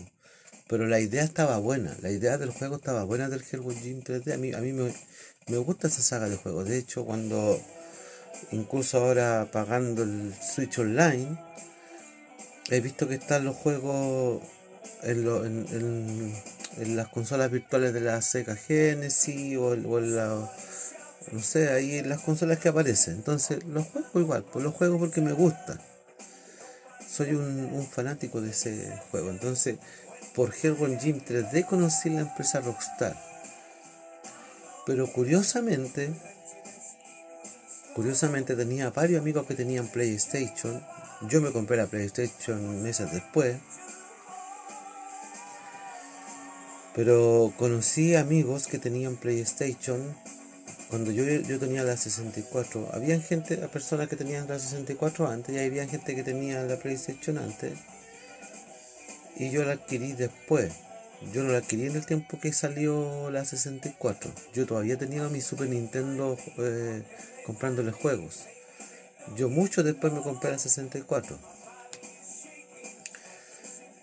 Pero 0.69 0.87
la 0.87 1.01
idea 1.01 1.25
estaba 1.25 1.59
buena, 1.59 1.95
la 2.01 2.11
idea 2.11 2.39
del 2.39 2.51
juego 2.51 2.77
estaba 2.77 3.05
buena 3.05 3.29
del 3.29 3.43
Hellboy 3.43 3.75
Gym 3.75 4.03
3D. 4.03 4.33
A 4.33 4.37
mí, 4.39 4.53
a 4.55 4.61
mí 4.61 4.73
me, 4.73 4.95
me 5.49 5.59
gusta 5.59 5.89
esa 5.89 6.01
saga 6.01 6.29
de 6.29 6.37
juegos. 6.37 6.69
De 6.69 6.79
hecho, 6.79 7.05
cuando 7.05 7.61
incluso 8.53 8.99
ahora 8.99 9.49
pagando 9.53 10.05
el 10.05 10.33
Switch 10.35 10.79
Online, 10.79 11.37
he 12.71 12.81
visto 12.81 13.09
que 13.09 13.17
están 13.17 13.45
los 13.45 13.57
juegos 13.57 14.43
en, 15.03 15.27
en, 16.79 16.97
las 16.97 17.09
consolas 17.09 17.51
virtuales 17.51 17.93
de 17.93 18.01
la 18.01 18.23
Sega 18.23 18.57
Genesis 18.57 19.57
o, 19.59 19.67
o 19.67 19.99
en 19.99 20.17
la, 20.17 20.51
no 21.33 21.43
sé, 21.43 21.71
ahí 21.71 21.99
en 21.99 22.09
las 22.09 22.23
consolas 22.23 22.59
que 22.59 22.69
aparecen. 22.69 23.17
Entonces, 23.17 23.65
los 23.65 23.87
juego 23.89 24.21
igual, 24.21 24.45
pues 24.51 24.65
los 24.65 24.75
juego 24.75 24.99
porque 24.99 25.21
me 25.21 25.33
gustan 25.33 25.79
soy 27.15 27.33
un, 27.35 27.87
fanático 27.89 28.41
de 28.41 28.51
ese 28.51 29.01
juego. 29.11 29.31
Entonces, 29.31 29.79
por 30.35 30.53
Hellboy 30.53 30.99
Gym 30.99 31.21
3D 31.21 31.65
conocí 31.65 32.11
la 32.11 32.23
empresa 32.23 32.61
Rockstar. 32.61 33.17
Pero 34.85 35.07
curiosamente, 35.13 36.13
curiosamente 37.95 38.57
tenía 38.57 38.91
varios 38.91 39.21
amigos 39.21 39.47
que 39.47 39.55
tenían 39.55 39.87
PlayStation. 39.87 40.85
Yo 41.29 41.41
me 41.41 41.53
compré 41.53 41.77
la 41.77 41.87
PlayStation 41.87 42.83
meses 42.83 43.13
después. 43.13 43.59
Pero 46.97 47.53
conocí 47.57 48.17
amigos 48.17 48.67
que 48.67 48.79
tenían 48.79 49.15
PlayStation 49.15 50.17
cuando 50.95 51.11
yo, 51.11 51.25
yo 51.25 51.59
tenía 51.59 51.83
la 51.83 51.97
64, 51.97 52.91
había 52.93 53.19
gente, 53.19 53.57
personas 53.67 54.07
que 54.07 54.15
tenían 54.15 54.47
la 54.47 54.61
64 54.61 55.27
antes 55.27 55.53
y 55.53 55.59
había 55.59 55.89
gente 55.89 56.15
que 56.15 56.23
tenía 56.23 56.63
la 56.63 56.77
PlayStation 56.77 57.37
antes. 57.37 57.77
Y 59.37 59.51
yo 59.51 59.65
la 59.65 59.73
adquirí 59.73 60.13
después. 60.13 60.73
Yo 61.33 61.43
no 61.43 61.51
la 61.51 61.59
adquirí 61.59 61.87
en 61.87 61.97
el 61.97 62.07
tiempo 62.07 62.39
que 62.39 62.53
salió 62.53 63.29
la 63.33 63.45
64. 63.45 64.31
Yo 64.55 64.67
todavía 64.67 64.97
tenía 64.97 65.29
mi 65.29 65.41
Super 65.41 65.69
Nintendo 65.69 66.39
eh, 66.59 67.03
comprándole 67.45 67.91
juegos. 67.91 68.45
Yo 69.37 69.49
mucho 69.49 69.83
después 69.83 70.13
me 70.13 70.23
compré 70.23 70.53
la 70.53 70.59
64. 70.59 71.37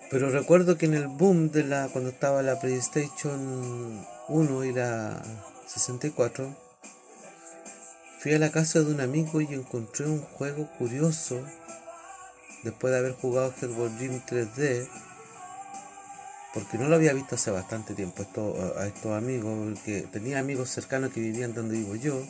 Pero 0.10 0.30
recuerdo 0.30 0.78
que 0.78 0.88
en 0.88 0.96
el 0.96 1.08
boom 1.08 1.52
de 1.52 1.64
la 1.64 1.88
cuando 1.88 2.10
estaba 2.10 2.42
la 2.42 2.60
PlayStation 2.60 4.06
1 4.28 4.66
y 4.66 4.74
la 4.74 5.24
64 5.68 6.71
Fui 8.22 8.36
a 8.36 8.38
la 8.38 8.52
casa 8.52 8.82
de 8.82 8.94
un 8.94 9.02
amigo 9.02 9.42
y 9.42 9.48
encontré 9.52 10.06
un 10.06 10.22
juego 10.22 10.70
curioso. 10.78 11.44
Después 12.62 12.94
de 12.94 13.00
haber 13.00 13.14
jugado 13.14 13.52
Hellboy 13.60 13.90
Gym 13.98 14.22
3D. 14.24 14.88
Porque 16.54 16.78
no 16.78 16.88
lo 16.88 16.98
había 16.98 17.14
visto 17.14 17.34
hace 17.34 17.50
bastante 17.50 17.96
tiempo 17.96 18.22
a 18.78 18.86
estos 18.86 19.18
amigos. 19.18 19.70
Porque 19.74 20.08
tenía 20.12 20.38
amigos 20.38 20.70
cercanos 20.70 21.12
que 21.12 21.20
vivían 21.20 21.56
donde 21.56 21.78
vivo 21.78 21.96
yo. 21.96 22.22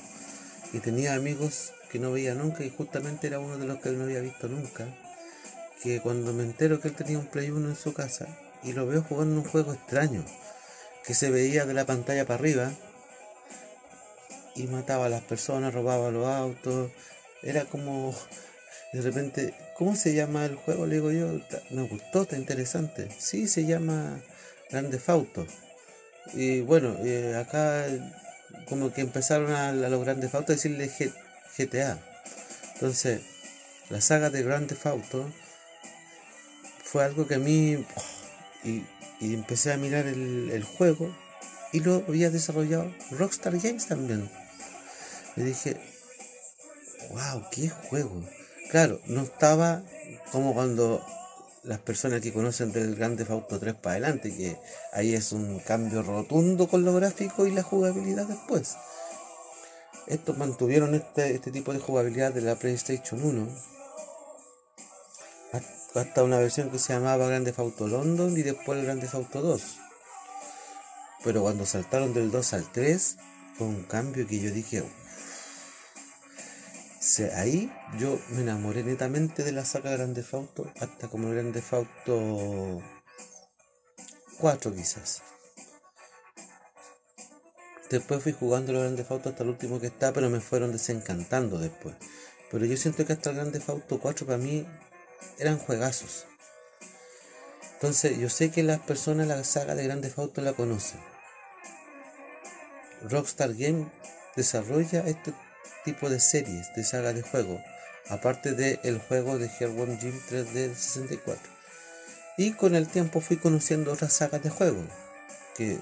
Y 0.72 0.80
tenía 0.80 1.14
amigos 1.14 1.74
que 1.92 2.00
no 2.00 2.14
veía 2.14 2.36
nunca. 2.36 2.64
Y 2.64 2.70
justamente 2.70 3.28
era 3.28 3.40
uno 3.40 3.58
de 3.58 3.66
los 3.66 3.80
que 3.80 3.92
no 3.92 4.06
había 4.06 4.22
visto 4.22 4.48
nunca. 4.48 4.88
Que 5.84 6.00
cuando 6.00 6.32
me 6.32 6.44
entero 6.44 6.80
que 6.80 6.88
él 6.88 6.96
tenía 6.96 7.20
un 7.20 7.26
Play 7.26 7.52
1 7.52 7.68
en 7.68 7.76
su 7.76 7.94
casa. 7.94 8.28
Y 8.64 8.72
lo 8.72 8.88
veo 8.88 9.04
jugando 9.04 9.42
un 9.42 9.46
juego 9.46 9.74
extraño. 9.74 10.24
Que 11.06 11.16
se 11.16 11.30
veía 11.32 11.66
de 11.66 11.74
la 11.74 11.84
pantalla 11.84 12.26
para 12.26 12.40
arriba 12.40 12.72
y 14.56 14.68
mataba 14.68 15.06
a 15.06 15.10
las 15.10 15.22
personas, 15.24 15.74
robaba 15.74 16.12
los 16.12 16.26
autos. 16.28 16.92
Era 17.44 17.66
como 17.66 18.16
de 18.94 19.02
repente, 19.02 19.54
¿cómo 19.76 19.96
se 19.96 20.14
llama 20.14 20.46
el 20.46 20.56
juego? 20.56 20.86
Le 20.86 20.96
digo 20.96 21.12
yo, 21.12 21.40
me 21.70 21.84
gustó, 21.84 22.24
está 22.24 22.38
interesante. 22.38 23.10
Sí, 23.18 23.48
se 23.48 23.66
llama 23.66 24.22
Grande 24.70 25.00
Fauto. 25.00 25.48
Y 26.34 26.60
bueno, 26.62 26.98
eh, 27.04 27.36
acá 27.38 27.86
como 28.66 28.92
que 28.92 29.02
empezaron 29.02 29.52
a, 29.52 29.72
los 29.72 30.04
Grandes 30.04 30.36
Auto 30.36 30.52
a 30.52 30.56
decirle 30.56 30.92
GTA. 31.58 32.00
Entonces, 32.74 33.22
la 33.90 34.02
saga 34.02 34.30
de 34.30 34.44
Grande 34.44 34.76
Auto 34.84 35.32
fue 36.84 37.04
algo 37.04 37.28
que 37.28 37.36
a 37.36 37.40
mí... 37.40 37.86
Y, 38.64 38.84
empecé 39.22 39.72
a 39.72 39.78
mirar 39.78 40.08
el, 40.08 40.50
el 40.52 40.64
juego 40.64 41.16
y 41.72 41.82
lo 41.82 42.04
había 42.08 42.32
desarrollado 42.32 42.92
Rockstar 43.12 43.56
Games 43.60 43.86
también. 43.86 44.28
Y 45.36 45.42
dije, 45.42 45.78
wow, 47.10 47.44
qué 47.52 47.70
juego. 47.70 48.24
Claro, 48.70 49.00
no 49.06 49.22
estaba 49.22 49.84
como 50.32 50.54
cuando 50.54 51.06
las 51.64 51.80
personas 51.80 52.22
que 52.22 52.34
conocen 52.34 52.72
del 52.72 52.96
Grande 52.96 53.26
Auto 53.30 53.60
3 53.60 53.76
para 53.76 53.92
adelante, 53.94 54.36
que 54.36 54.58
ahí 54.94 55.14
es 55.14 55.32
un 55.32 55.60
cambio 55.60 56.02
rotundo 56.02 56.68
con 56.68 56.84
lo 56.84 56.94
gráfico 56.94 57.46
y 57.46 57.52
la 57.52 57.64
jugabilidad 57.64 58.26
después. 58.26 58.76
estos 60.08 60.38
mantuvieron 60.38 60.96
este, 60.96 61.36
este 61.36 61.52
tipo 61.52 61.74
de 61.74 61.80
jugabilidad 61.80 62.34
de 62.34 62.42
la 62.42 62.56
PlayStation 62.56 63.24
1 63.24 63.48
hasta 65.94 66.24
una 66.24 66.40
versión 66.40 66.70
que 66.70 66.80
se 66.80 66.94
llamaba 66.94 67.28
Grande 67.28 67.54
Auto 67.58 67.88
London 67.88 68.38
y 68.38 68.44
después 68.44 68.80
el 68.80 68.86
Grande 68.86 69.10
Auto 69.12 69.42
2. 69.42 69.62
Pero 71.24 71.42
cuando 71.42 71.66
saltaron 71.66 72.14
del 72.14 72.32
2 72.32 72.54
al 72.54 72.72
3, 72.72 73.18
fue 73.58 73.68
un 73.68 73.84
cambio 73.84 74.26
que 74.26 74.40
yo 74.40 74.52
dije, 74.52 74.84
ahí 77.36 77.72
yo 77.98 78.20
me 78.30 78.42
enamoré 78.42 78.84
netamente 78.84 79.44
de 79.44 79.52
la 79.52 79.66
saga 79.66 79.92
Grande 79.92 80.24
Auto 80.32 80.72
hasta 80.80 81.08
como 81.08 81.32
Grande 81.32 81.64
Auto 81.72 82.82
4 84.40 84.74
quizás. 84.76 85.24
Después 87.90 88.22
fui 88.22 88.34
jugando 88.34 88.72
los 88.72 88.84
Grande 88.84 89.06
Auto 89.10 89.30
hasta 89.30 89.44
el 89.44 89.50
último 89.50 89.80
que 89.80 89.88
está, 89.88 90.14
pero 90.14 90.30
me 90.30 90.42
fueron 90.42 90.72
desencantando 90.72 91.58
después. 91.58 91.96
Pero 92.52 92.66
yo 92.66 92.78
siento 92.78 93.06
que 93.06 93.14
hasta 93.14 93.32
el 93.32 93.38
Grande 93.38 93.62
Auto 93.68 94.00
4 94.00 94.28
para 94.28 94.38
mí 94.38 94.68
eran 95.40 95.58
juegazos. 95.58 96.28
Entonces 97.74 98.20
yo 98.20 98.30
sé 98.30 98.52
que 98.52 98.62
las 98.62 98.80
personas 98.80 99.28
la 99.28 99.44
saga 99.44 99.74
de 99.74 99.84
Grande 99.86 100.14
Auto 100.16 100.42
la 100.42 100.54
conocen. 100.54 101.00
Rockstar 103.10 103.56
Game 103.56 103.92
desarrolla 104.36 105.02
este 105.08 105.34
tipo 105.84 106.10
de 106.10 106.20
series 106.20 106.74
de 106.76 106.84
saga 106.84 107.14
de 107.14 107.22
juego, 107.22 107.62
aparte 108.10 108.54
del 108.54 108.80
el 108.84 109.00
juego 109.00 109.38
de 109.38 109.50
One 109.62 109.98
Gym 110.00 110.20
3D 110.30 110.52
del 110.52 110.76
64. 110.76 111.42
Y 112.38 112.54
con 112.54 112.76
el 112.76 112.88
tiempo 112.88 113.22
fui 113.22 113.38
conociendo 113.38 113.92
otras 113.92 114.14
sagas 114.14 114.42
de 114.44 114.50
juego, 114.50 114.84
que 115.56 115.78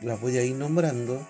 las 0.00 0.20
voy 0.20 0.38
a 0.38 0.42
ir 0.42 0.54
nombrando, 0.54 1.26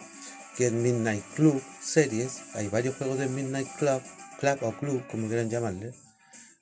que 0.56 0.66
es 0.66 0.72
Midnight 0.72 1.24
Club 1.34 1.62
series, 1.82 2.42
hay 2.54 2.68
varios 2.68 2.96
juegos 2.96 3.18
de 3.18 3.28
Midnight 3.28 3.68
Club, 3.78 4.02
Club 4.38 4.58
o 4.62 4.72
Club, 4.72 5.06
como 5.10 5.26
quieran 5.28 5.50
llamarle. 5.50 5.92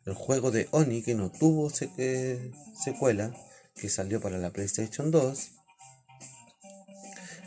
El 0.04 0.14
juego 0.14 0.50
de 0.50 0.68
Oni, 0.72 1.02
que 1.02 1.14
no 1.14 1.30
tuvo 1.30 1.70
secuela, 1.70 3.32
que 3.76 3.88
salió 3.88 4.20
para 4.20 4.38
la 4.38 4.50
PlayStation 4.50 5.10
2. 5.10 5.50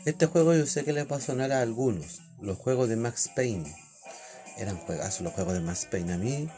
Este 0.06 0.26
juego 0.26 0.54
yo 0.54 0.66
sé 0.66 0.84
que 0.84 0.92
les 0.92 1.10
va 1.10 1.16
a 1.16 1.20
sonar 1.20 1.52
a 1.52 1.60
algunos, 1.60 2.22
los 2.40 2.56
juegos 2.56 2.88
de 2.88 2.96
Max 2.96 3.28
Payne 3.34 3.85
eran 4.56 4.76
juegazos 4.78 5.22
los 5.22 5.32
juegos 5.32 5.54
de 5.54 5.60
Max 5.60 5.86
Payne. 5.90 6.12
A 6.12 6.18
mí 6.18 6.48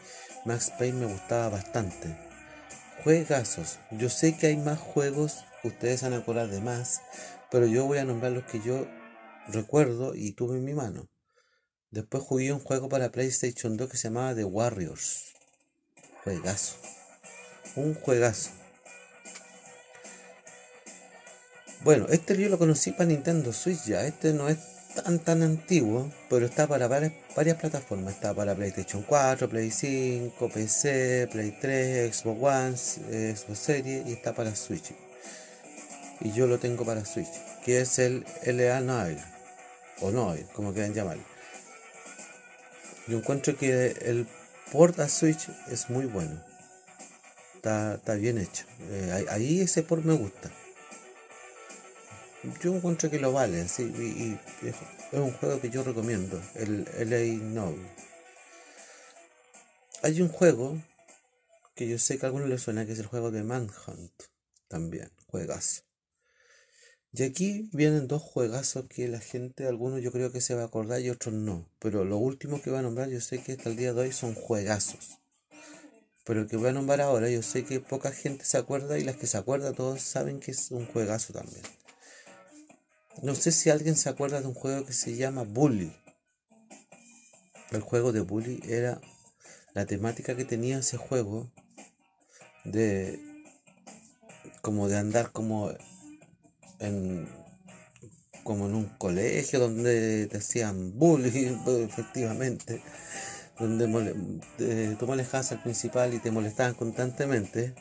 Max 0.44 0.72
Payne 0.78 1.00
me 1.00 1.12
gustaba 1.12 1.48
bastante. 1.48 2.16
Juegazos. 3.04 3.78
Yo 3.90 4.08
sé 4.08 4.36
que 4.36 4.48
hay 4.48 4.56
más 4.56 4.78
juegos, 4.78 5.44
ustedes 5.64 6.02
van 6.02 6.14
a 6.14 6.18
acordar 6.18 6.48
de 6.48 6.60
más, 6.60 7.00
pero 7.50 7.66
yo 7.66 7.86
voy 7.86 7.98
a 7.98 8.04
nombrar 8.04 8.32
los 8.32 8.44
que 8.44 8.60
yo 8.60 8.86
recuerdo 9.48 10.14
y 10.14 10.32
tuve 10.32 10.58
en 10.58 10.64
mi 10.64 10.74
mano. 10.74 11.08
Después 11.90 12.22
jugué 12.22 12.52
un 12.52 12.60
juego 12.60 12.88
para 12.88 13.10
PlayStation 13.10 13.76
2 13.76 13.90
que 13.90 13.96
se 13.96 14.08
llamaba 14.08 14.34
The 14.34 14.44
Warriors. 14.44 15.32
Juegazo. 16.24 16.76
Un 17.76 17.94
juegazo. 17.94 18.50
Bueno, 21.82 22.06
este 22.10 22.36
yo 22.36 22.48
lo 22.48 22.58
conocí 22.58 22.90
para 22.90 23.06
Nintendo 23.06 23.52
Switch 23.52 23.84
ya. 23.84 24.04
Este 24.04 24.32
no 24.32 24.48
es 24.48 24.58
tan 25.02 25.18
tan 25.18 25.42
antiguo, 25.42 26.10
pero 26.28 26.46
está 26.46 26.66
para 26.66 26.88
varias, 26.88 27.12
plataformas. 27.58 28.14
Está 28.14 28.34
para 28.34 28.54
PlayStation 28.54 29.02
4, 29.02 29.48
Play 29.48 29.70
5, 29.70 30.48
PC, 30.48 31.28
Play 31.30 31.56
3, 31.60 32.14
Xbox 32.14 32.42
One, 32.42 32.76
Xbox 33.36 33.58
Series 33.58 34.06
y 34.06 34.12
está 34.12 34.32
para 34.32 34.54
Switch. 34.54 34.92
Y 36.20 36.32
yo 36.32 36.46
lo 36.46 36.58
tengo 36.58 36.84
para 36.84 37.04
Switch, 37.04 37.30
que 37.64 37.80
es 37.80 37.98
el 37.98 38.24
LA 38.44 38.80
Noir, 38.80 39.18
o 40.00 40.10
Noir, 40.10 40.46
como 40.52 40.72
quieran 40.72 40.94
llamarlo. 40.94 41.24
Yo 43.06 43.18
encuentro 43.18 43.56
que 43.56 43.94
el 44.02 44.26
port 44.72 44.98
a 45.00 45.08
Switch 45.08 45.48
es 45.70 45.88
muy 45.90 46.06
bueno. 46.06 46.42
Está, 47.54 48.14
bien 48.14 48.38
hecho. 48.38 48.64
Eh, 48.90 49.26
ahí 49.30 49.60
ese 49.60 49.82
port 49.82 50.04
me 50.04 50.14
gusta 50.14 50.50
yo 52.62 52.74
encuentro 52.74 53.10
que 53.10 53.18
lo 53.18 53.32
vale, 53.32 53.68
sí, 53.68 53.82
y, 53.82 54.66
es 54.66 54.76
un 55.12 55.32
juego 55.32 55.60
que 55.60 55.70
yo 55.70 55.82
recomiendo, 55.82 56.40
el 56.54 56.84
LA 56.98 57.42
Noble. 57.42 57.88
Hay 60.02 60.20
un 60.22 60.28
juego 60.28 60.80
que 61.74 61.88
yo 61.88 61.98
sé 61.98 62.18
que 62.18 62.26
a 62.26 62.28
algunos 62.28 62.48
les 62.48 62.62
suena, 62.62 62.86
que 62.86 62.92
es 62.92 62.98
el 62.98 63.06
juego 63.06 63.30
de 63.30 63.42
Manhunt, 63.42 64.12
también, 64.68 65.10
juegazo. 65.26 65.82
Y 67.12 67.22
aquí 67.22 67.70
vienen 67.72 68.06
dos 68.06 68.22
juegazos 68.22 68.86
que 68.88 69.08
la 69.08 69.18
gente, 69.18 69.66
algunos 69.66 70.02
yo 70.02 70.12
creo 70.12 70.30
que 70.30 70.40
se 70.40 70.54
va 70.54 70.62
a 70.62 70.66
acordar 70.66 71.00
y 71.00 71.10
otros 71.10 71.34
no. 71.34 71.66
Pero 71.78 72.04
lo 72.04 72.18
último 72.18 72.60
que 72.60 72.70
voy 72.70 72.80
a 72.80 72.82
nombrar, 72.82 73.08
yo 73.08 73.20
sé 73.20 73.42
que 73.42 73.52
hasta 73.52 73.70
el 73.70 73.76
día 73.76 73.94
de 73.94 74.02
hoy 74.02 74.12
son 74.12 74.34
juegazos. 74.34 75.18
Pero 76.24 76.42
el 76.42 76.48
que 76.48 76.58
voy 76.58 76.68
a 76.68 76.72
nombrar 76.72 77.00
ahora, 77.00 77.30
yo 77.30 77.42
sé 77.42 77.64
que 77.64 77.80
poca 77.80 78.12
gente 78.12 78.44
se 78.44 78.58
acuerda 78.58 78.98
y 78.98 79.04
las 79.04 79.16
que 79.16 79.26
se 79.26 79.38
acuerdan 79.38 79.74
todos 79.74 80.02
saben 80.02 80.38
que 80.38 80.50
es 80.50 80.70
un 80.70 80.86
juegazo 80.86 81.32
también. 81.32 81.62
No 83.22 83.34
sé 83.34 83.50
si 83.50 83.68
alguien 83.68 83.96
se 83.96 84.08
acuerda 84.08 84.40
de 84.40 84.46
un 84.46 84.54
juego 84.54 84.86
que 84.86 84.92
se 84.92 85.16
llama 85.16 85.42
Bully. 85.42 85.92
El 87.70 87.80
juego 87.80 88.12
de 88.12 88.20
Bully 88.20 88.60
era 88.68 89.00
la 89.74 89.86
temática 89.86 90.36
que 90.36 90.44
tenía 90.44 90.78
ese 90.78 90.96
juego 90.96 91.50
de 92.64 93.20
como 94.62 94.88
de 94.88 94.98
andar 94.98 95.32
como 95.32 95.72
en 96.78 97.28
como 98.44 98.66
en 98.66 98.74
un 98.74 98.86
colegio 98.98 99.60
donde 99.60 100.26
te 100.26 100.38
hacían 100.38 100.98
bullying 100.98 101.58
efectivamente 101.66 102.82
donde 103.58 104.96
tú 104.96 105.06
molestabas 105.06 105.52
al 105.52 105.62
principal 105.62 106.14
y 106.14 106.18
te 106.18 106.30
molestaban 106.30 106.74
constantemente 106.74 107.74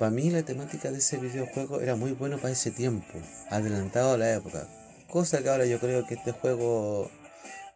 para 0.00 0.10
mí 0.10 0.30
la 0.30 0.42
temática 0.42 0.90
de 0.90 0.96
ese 0.96 1.18
videojuego 1.18 1.82
era 1.82 1.94
muy 1.94 2.12
bueno 2.12 2.38
para 2.38 2.54
ese 2.54 2.70
tiempo, 2.70 3.18
adelantado 3.50 4.14
a 4.14 4.16
la 4.16 4.32
época. 4.32 4.66
Cosa 5.06 5.42
que 5.42 5.50
ahora 5.50 5.66
yo 5.66 5.78
creo 5.78 6.06
que 6.06 6.14
este 6.14 6.32
juego 6.32 7.10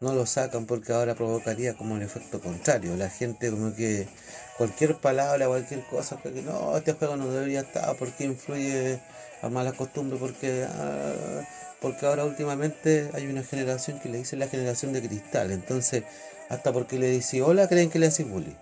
no 0.01 0.15
lo 0.15 0.25
sacan 0.25 0.65
porque 0.65 0.95
ahora 0.95 1.15
provocaría 1.15 1.75
como 1.75 1.97
el 1.97 2.03
efecto 2.03 2.41
contrario. 2.41 2.97
La 2.97 3.11
gente 3.11 3.51
como 3.51 3.75
que 3.75 4.09
cualquier 4.57 4.97
palabra, 4.97 5.49
cualquier 5.49 5.85
cosa, 5.85 6.17
que 6.23 6.31
no, 6.41 6.75
este 6.79 6.95
juego 6.95 7.19
no 7.19 7.31
debería 7.31 7.61
estar 7.61 7.95
porque 7.99 8.25
influye 8.25 9.01
a 9.43 9.51
malas 9.51 9.75
costumbres, 9.75 10.19
porque, 10.19 10.67
ah, 10.67 11.43
porque 11.83 12.07
ahora 12.07 12.25
últimamente 12.25 13.11
hay 13.13 13.27
una 13.27 13.43
generación 13.43 14.01
que 14.01 14.09
le 14.09 14.17
dice 14.17 14.37
la 14.37 14.49
generación 14.49 14.95
de 14.95 15.07
cristal. 15.07 15.51
Entonces, 15.51 16.05
hasta 16.49 16.73
porque 16.73 16.99
le 16.99 17.11
dice 17.11 17.43
hola 17.43 17.69
creen 17.69 17.91
que 17.91 17.99
le 17.99 18.07
hace 18.07 18.25
bullying. 18.25 18.57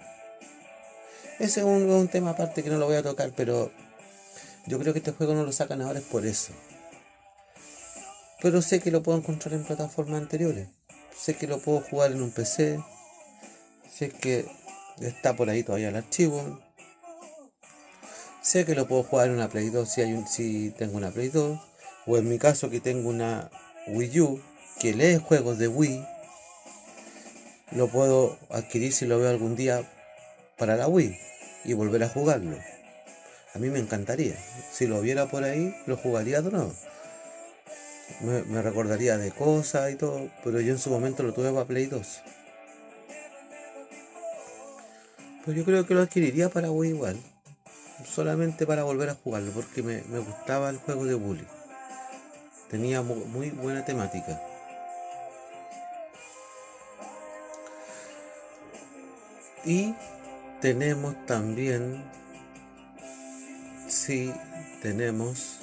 Ese 1.43 1.59
es 1.59 1.67
un, 1.67 2.07
tema 2.07 2.31
aparte 2.31 2.63
que 2.63 2.71
no 2.71 2.79
lo 2.79 2.87
voy 2.87 2.95
a 2.95 3.03
tocar, 3.03 3.33
pero 3.37 3.73
yo 4.67 4.79
creo 4.79 4.93
que 4.93 5.01
este 5.01 5.11
juego 5.11 5.35
no 5.35 5.43
lo 5.43 5.51
sacan 5.51 5.83
ahora 5.83 5.99
es 5.99 6.05
por 6.05 6.25
eso. 6.25 6.53
Pero 8.41 8.63
sé 8.63 8.79
que 8.79 8.93
lo 8.93 9.03
puedo 9.03 9.19
encontrar 9.19 9.55
en 9.55 9.65
plataformas 9.65 10.23
anteriores. 10.23 10.69
Sé 11.13 11.35
que 11.35 11.49
lo 11.49 11.59
puedo 11.59 11.81
jugar 11.81 12.13
en 12.13 12.23
un 12.23 12.31
PC. 12.31 12.81
Sé 13.93 14.11
que 14.11 14.47
está 15.01 15.35
por 15.35 15.51
ahí 15.51 15.65
todavía 15.65 15.89
el 15.89 15.97
archivo. 15.97 16.61
Sé 18.41 18.65
que 18.65 18.77
lo 18.77 18.87
puedo 18.87 19.03
jugar 19.03 19.27
en 19.27 19.35
una 19.35 19.49
Play 19.49 19.71
2 19.71 19.89
si, 19.89 20.01
hay 20.01 20.13
un, 20.13 20.29
si 20.29 20.71
tengo 20.71 20.97
una 20.97 21.11
Play 21.11 21.31
2. 21.31 21.59
O 22.07 22.19
en 22.19 22.29
mi 22.29 22.39
caso 22.39 22.71
que 22.71 22.79
tengo 22.79 23.09
una 23.09 23.51
Wii 23.89 24.21
U 24.21 24.41
que 24.79 24.95
lee 24.95 25.17
juegos 25.17 25.59
de 25.59 25.67
Wii. 25.67 26.07
Lo 27.73 27.89
puedo 27.89 28.39
adquirir 28.49 28.93
si 28.93 29.07
lo 29.07 29.19
veo 29.19 29.29
algún 29.29 29.57
día 29.57 29.91
para 30.57 30.77
la 30.77 30.87
Wii 30.87 31.32
y 31.65 31.73
volver 31.75 32.05
a 32.05 32.09
jugarlo. 32.09 32.57
A 33.55 33.59
mí 33.59 33.69
me 33.69 33.79
encantaría. 33.79 34.37
Si 34.71 34.87
lo 34.87 35.01
viera 35.01 35.27
por 35.27 35.45
ahí, 35.45 35.75
lo 35.87 35.97
jugaría 35.97 36.41
de 36.41 36.51
nuevo. 36.51 36.75
Me, 38.21 38.63
recordaría 38.63 39.19
de 39.19 39.31
cosas 39.31 39.93
y 39.93 39.97
todo, 39.97 40.31
pero 40.45 40.61
yo 40.61 40.73
en 40.73 40.79
su 40.79 40.91
momento 40.91 41.23
lo 41.23 41.33
tuve 41.33 41.51
para 41.51 41.67
Play 41.67 41.87
2. 41.87 42.23
Pues 45.45 45.57
yo 45.57 45.65
creo 45.65 45.87
que 45.87 45.95
lo 45.95 46.03
adquiriría 46.03 46.49
para 46.49 46.71
Wii 46.71 46.91
igual. 46.91 47.17
Solamente 48.07 48.67
para 48.67 48.85
volver 48.85 49.11
a 49.11 49.15
jugarlo, 49.15 49.53
porque 49.53 49.83
me, 49.83 50.01
gustaba 50.01 50.71
el 50.71 50.79
juego 50.79 51.05
de 51.05 51.15
Bully. 51.15 51.47
Tenía 52.71 53.03
muy 53.03 53.51
buena 53.51 53.85
temática. 53.85 54.41
Y 59.65 59.95
tenemos 60.63 61.17
también, 61.27 62.05
sí, 63.89 64.33
tenemos 64.81 65.59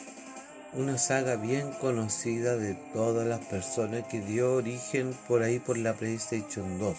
una 0.74 0.98
saga 0.98 1.38
bien 1.38 1.72
conocida 1.80 2.58
de 2.58 2.76
todas 2.94 3.26
las 3.26 3.40
personas 3.46 4.04
que 4.10 4.20
dio 4.20 4.56
origen 4.56 5.16
por 5.26 5.42
ahí 5.42 5.60
por 5.60 5.78
la 5.78 5.94
PlayStation 5.94 6.78
2 6.78 6.98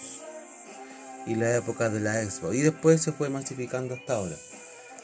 y 1.27 1.35
la 1.35 1.55
época 1.55 1.91
de 1.91 2.01
la 2.01 2.25
Xbox. 2.25 2.55
Y 2.55 2.63
después 2.63 3.03
se 3.03 3.13
fue 3.13 3.29
masificando 3.29 3.95
hasta 3.95 4.15
ahora. 4.15 4.37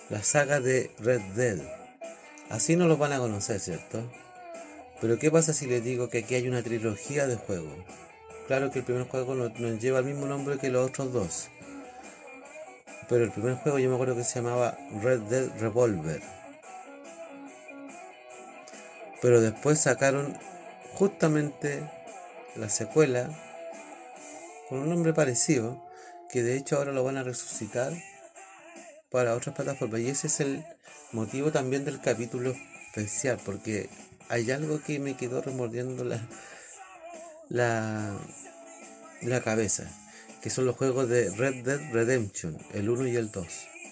La 0.09 0.23
saga 0.23 0.61
de 0.61 0.91
Red 0.99 1.21
Dead. 1.35 1.59
Así 2.49 2.77
no 2.77 2.89
los 2.89 2.99
van 2.99 3.13
a 3.13 3.19
conocer, 3.19 3.61
¿cierto? 3.61 4.11
Pero 5.03 5.19
¿qué 5.19 5.31
pasa 5.31 5.53
si 5.53 5.67
les 5.67 5.85
digo 5.85 6.09
que 6.09 6.19
aquí 6.19 6.35
hay 6.35 6.49
una 6.49 6.63
trilogía 6.63 7.27
de 7.27 7.37
juegos? 7.37 7.77
Claro 8.47 8.71
que 8.71 8.79
el 8.79 8.87
primer 8.87 9.07
juego 9.07 9.35
no, 9.35 9.49
lleva 9.79 9.99
el 9.99 10.07
mismo 10.07 10.25
nombre 10.25 10.57
que 10.57 10.71
los 10.71 10.89
otros 10.89 11.13
dos. 11.13 11.49
Pero 13.09 13.25
el 13.25 13.31
primer 13.31 13.57
juego 13.57 13.79
yo 13.79 13.89
me 13.89 13.95
acuerdo 13.95 14.17
que 14.17 14.25
se 14.25 14.41
llamaba 14.41 14.77
Red 15.03 15.21
Dead 15.23 15.49
Revolver. 15.61 16.21
Pero 19.23 19.41
después 19.41 19.81
sacaron 19.81 20.37
justamente 20.95 21.89
la 22.57 22.69
secuela 22.69 23.31
con 24.69 24.81
un 24.81 24.89
nombre 24.89 25.13
parecido, 25.13 25.85
que 26.31 26.43
de 26.43 26.57
hecho 26.57 26.77
ahora 26.77 26.93
lo 26.93 27.05
van 27.05 27.17
a 27.17 27.23
resucitar 27.23 27.93
para 29.11 29.35
otras 29.35 29.55
plataformas. 29.55 30.01
Y 30.01 30.09
ese 30.09 30.27
es 30.27 30.41
el 30.41 30.65
motivo 31.13 31.53
también 31.53 31.85
del 31.85 32.01
capítulo 32.01 32.55
especial, 32.89 33.39
porque 33.45 33.89
hay 34.29 34.51
algo 34.51 34.81
que 34.83 34.99
me 34.99 35.17
quedó 35.17 35.41
remordiendo 35.41 36.05
la, 36.05 36.21
la, 37.49 38.17
la 39.23 39.41
cabeza, 39.41 39.85
que 40.47 40.51
son 40.51 40.65
los 40.65 40.77
juegos 40.77 41.09
de 41.09 41.29
Red 41.31 41.65
Dead 41.65 41.93
Redemption, 41.93 42.57
el 42.73 42.89
1 42.89 43.09
y 43.09 43.17
el 43.17 43.33
2, 43.33 43.47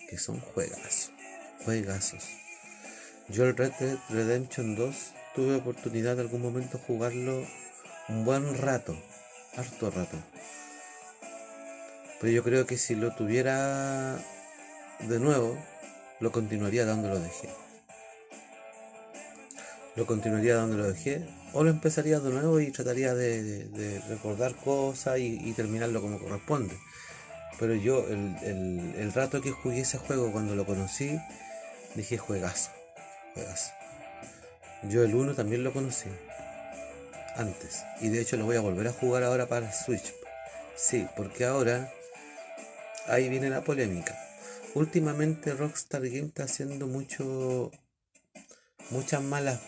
que 0.08 0.16
son 0.16 0.38
juegazos, 0.38 1.10
juegazos. 1.64 2.28
Yo 3.28 3.46
el 3.46 3.56
Red 3.56 3.72
Dead 3.80 3.98
Redemption 4.08 4.76
2 4.76 4.94
tuve 5.34 5.56
oportunidad 5.56 6.14
de 6.14 6.22
algún 6.22 6.42
momento 6.42 6.78
jugarlo 6.78 7.44
un 8.08 8.24
buen 8.24 8.56
rato, 8.56 8.96
harto 9.56 9.90
rato. 9.90 10.16
Pero 12.20 12.32
yo 12.32 12.44
creo 12.44 12.66
que 12.66 12.78
si 12.78 12.94
lo 12.94 13.12
tuviera 13.16 14.16
de 15.00 15.18
nuevo, 15.18 15.58
lo 16.20 16.30
continuaría 16.30 16.86
donde 16.86 17.08
lo 17.08 17.18
dejé. 17.18 17.63
Lo 19.96 20.06
continuaría 20.06 20.56
donde 20.56 20.76
lo 20.76 20.92
dejé, 20.92 21.24
o 21.52 21.62
lo 21.62 21.70
empezaría 21.70 22.18
de 22.18 22.30
nuevo 22.30 22.58
y 22.58 22.72
trataría 22.72 23.14
de, 23.14 24.00
recordar 24.08 24.56
cosas 24.56 25.18
y, 25.18 25.52
terminarlo 25.52 26.02
como 26.02 26.18
corresponde. 26.18 26.76
Pero 27.60 27.74
yo, 27.74 28.04
el, 28.08 29.12
rato 29.14 29.40
que 29.40 29.52
jugué 29.52 29.80
ese 29.80 29.98
juego 29.98 30.32
cuando 30.32 30.56
lo 30.56 30.66
conocí, 30.66 31.16
dije 31.94 32.18
juegazo, 32.18 32.70
juegazo. 33.34 33.70
Yo 34.88 35.04
el 35.04 35.14
1 35.14 35.34
también 35.34 35.62
lo 35.62 35.72
conocí 35.72 36.08
antes. 37.36 37.84
Y 38.00 38.08
de 38.08 38.20
hecho 38.20 38.36
lo 38.36 38.44
voy 38.44 38.56
a 38.56 38.60
volver 38.60 38.88
a 38.88 38.92
jugar 38.92 39.22
ahora 39.22 39.46
para 39.46 39.72
Switch. 39.72 40.12
Sí, 40.76 41.06
porque 41.16 41.44
ahora 41.44 41.88
ahí 43.06 43.28
viene 43.28 43.48
la 43.48 43.62
polémica. 43.62 44.18
Últimamente 44.74 45.54
Rockstar 45.54 46.02
Game 46.02 46.26
está 46.26 46.44
haciendo 46.44 46.88
mucho 46.88 47.70
muchas 48.90 49.22
malas 49.22 49.60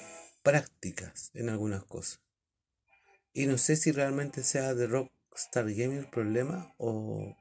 prácticas 0.46 1.32
en 1.34 1.48
algunas 1.48 1.82
cosas. 1.82 2.20
Y 3.32 3.46
no 3.46 3.58
sé 3.58 3.74
si 3.74 3.90
realmente 3.90 4.44
sea 4.44 4.74
de 4.74 4.86
Rockstar 4.86 5.64
Game 5.74 5.98
el 5.98 6.06
problema 6.06 6.72
o 6.78 7.36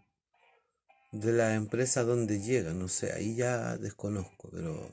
de 1.12 1.32
la 1.32 1.54
empresa 1.54 2.02
donde 2.02 2.42
llega, 2.42 2.74
no 2.74 2.88
sé, 2.88 3.14
ahí 3.14 3.36
ya 3.36 3.78
desconozco, 3.78 4.50
pero 4.52 4.90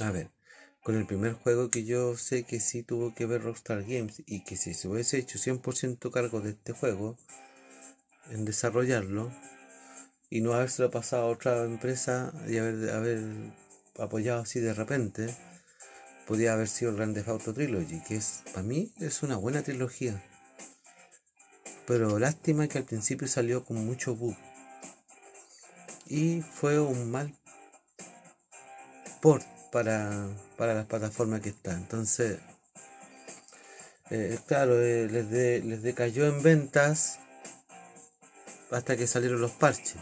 a 0.00 0.10
ver, 0.10 0.30
con 0.82 0.94
el 0.94 1.06
primer 1.06 1.32
juego 1.32 1.70
que 1.70 1.86
yo 1.86 2.18
sé 2.18 2.42
que 2.42 2.60
sí 2.60 2.82
tuvo 2.82 3.14
que 3.14 3.24
ver 3.24 3.42
Rockstar 3.42 3.84
Games 3.84 4.22
y 4.26 4.44
que 4.44 4.58
si 4.58 4.74
se 4.74 4.88
hubiese 4.88 5.16
hecho 5.16 5.38
100% 5.38 6.10
cargo 6.10 6.42
de 6.42 6.50
este 6.50 6.72
juego, 6.72 7.16
en 8.28 8.44
desarrollarlo 8.44 9.32
y 10.28 10.42
no 10.42 10.52
habérselo 10.52 10.90
pasado 10.90 11.22
a 11.22 11.30
otra 11.30 11.64
empresa 11.64 12.30
y 12.46 12.58
haber, 12.58 12.90
haber 12.90 13.22
apoyado 13.98 14.42
así 14.42 14.60
de 14.60 14.74
repente, 14.74 15.34
podría 16.32 16.54
haber 16.54 16.68
sido 16.68 16.92
el 16.92 16.96
Grand 16.96 17.14
Theft 17.14 17.28
Auto 17.28 17.52
Trilogy, 17.52 18.00
que 18.08 18.16
es 18.16 18.42
para 18.54 18.62
mí 18.62 18.90
es 19.00 19.22
una 19.22 19.36
buena 19.36 19.62
trilogía. 19.62 20.18
Pero 21.86 22.18
lástima 22.18 22.68
que 22.68 22.78
al 22.78 22.84
principio 22.84 23.28
salió 23.28 23.66
con 23.66 23.84
mucho 23.84 24.16
bug. 24.16 24.34
Y 26.06 26.40
fue 26.40 26.80
un 26.80 27.10
mal 27.10 27.34
port 29.20 29.44
para, 29.70 30.26
para 30.56 30.72
las 30.72 30.86
plataformas 30.86 31.42
que 31.42 31.50
está. 31.50 31.74
Entonces, 31.74 32.38
eh, 34.08 34.38
claro, 34.46 34.80
eh, 34.80 35.08
les, 35.10 35.62
les 35.62 35.82
decayó 35.82 36.26
en 36.26 36.42
ventas 36.42 37.18
hasta 38.70 38.96
que 38.96 39.06
salieron 39.06 39.42
los 39.42 39.50
parches. 39.50 40.00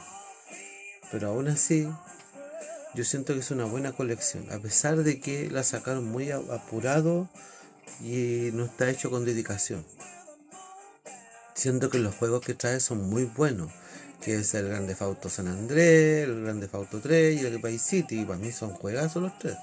Pero 1.10 1.30
aún 1.30 1.48
así, 1.48 1.88
yo 2.94 3.04
siento 3.04 3.34
que 3.34 3.40
es 3.40 3.50
una 3.50 3.64
buena 3.64 3.92
colección, 3.92 4.50
a 4.52 4.58
pesar 4.58 4.98
de 4.98 5.20
que 5.20 5.50
la 5.50 5.62
sacaron 5.62 6.04
muy 6.04 6.30
apurado 6.30 7.28
y 8.00 8.50
no 8.52 8.64
está 8.64 8.90
hecho 8.90 9.10
con 9.10 9.24
dedicación. 9.24 9.84
Siento 11.54 11.90
que 11.90 11.98
los 11.98 12.14
juegos 12.14 12.40
que 12.40 12.54
trae 12.54 12.80
son 12.80 13.08
muy 13.08 13.24
buenos 13.24 13.70
que 14.20 14.36
es 14.36 14.54
el 14.54 14.68
Grande 14.68 14.94
Fauto 14.94 15.28
San 15.28 15.48
Andrés, 15.48 16.24
el 16.24 16.42
Grande 16.42 16.68
Fauto 16.68 17.00
3 17.00 17.42
y 17.42 17.46
el 17.46 17.58
Vice 17.58 17.78
City. 17.78 18.24
Para 18.24 18.38
mí 18.38 18.52
son 18.52 18.70
juegazos 18.70 19.22
los 19.22 19.38
tres. 19.38 19.56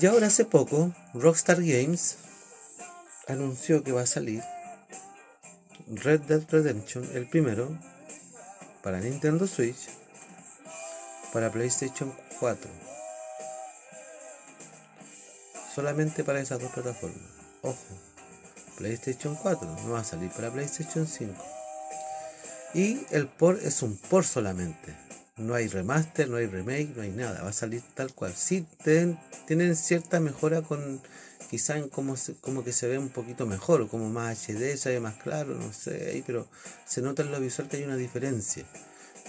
Y 0.00 0.06
ahora 0.06 0.28
hace 0.28 0.44
poco, 0.44 0.94
Rockstar 1.14 1.58
Games 1.58 2.16
anunció 3.28 3.82
que 3.84 3.92
va 3.92 4.02
a 4.02 4.06
salir 4.06 4.42
Red 5.88 6.22
Dead 6.22 6.42
Redemption, 6.48 7.08
el 7.14 7.28
primero, 7.28 7.76
para 8.82 9.00
Nintendo 9.00 9.46
Switch, 9.46 9.88
para 11.32 11.50
PlayStation 11.50 12.14
4. 12.38 12.70
Solamente 15.74 16.24
para 16.24 16.40
esas 16.40 16.60
dos 16.60 16.72
plataformas. 16.72 17.20
Ojo. 17.62 17.76
PlayStation 18.76 19.36
4, 19.36 19.76
no 19.84 19.90
va 19.90 20.00
a 20.00 20.04
salir 20.04 20.30
para 20.30 20.50
PlayStation 20.50 21.06
5. 21.06 21.34
Y 22.72 23.06
el 23.10 23.26
port 23.28 23.60
es 23.62 23.82
un 23.82 23.96
port 23.96 24.26
solamente. 24.26 24.94
No 25.36 25.54
hay 25.54 25.68
remaster, 25.68 26.28
no 26.28 26.36
hay 26.36 26.46
remake, 26.46 26.94
no 26.96 27.02
hay 27.02 27.10
nada. 27.10 27.42
Va 27.42 27.50
a 27.50 27.52
salir 27.52 27.82
tal 27.94 28.14
cual. 28.14 28.34
Sí, 28.34 28.66
tienen 28.82 29.76
cierta 29.76 30.20
mejora 30.20 30.62
con 30.62 31.00
quizá 31.48 31.76
en 31.78 31.88
cómo, 31.88 32.16
como 32.40 32.64
que 32.64 32.72
se 32.72 32.88
ve 32.88 32.98
un 32.98 33.08
poquito 33.08 33.46
mejor, 33.46 33.88
como 33.88 34.10
más 34.10 34.48
HD, 34.48 34.76
se 34.76 34.90
ve 34.90 35.00
más 35.00 35.14
claro, 35.16 35.54
no 35.54 35.72
sé, 35.72 36.22
pero 36.26 36.48
se 36.84 37.02
nota 37.02 37.22
en 37.22 37.32
lo 37.32 37.40
visual 37.40 37.68
que 37.68 37.78
hay 37.78 37.84
una 37.84 37.96
diferencia. 37.96 38.64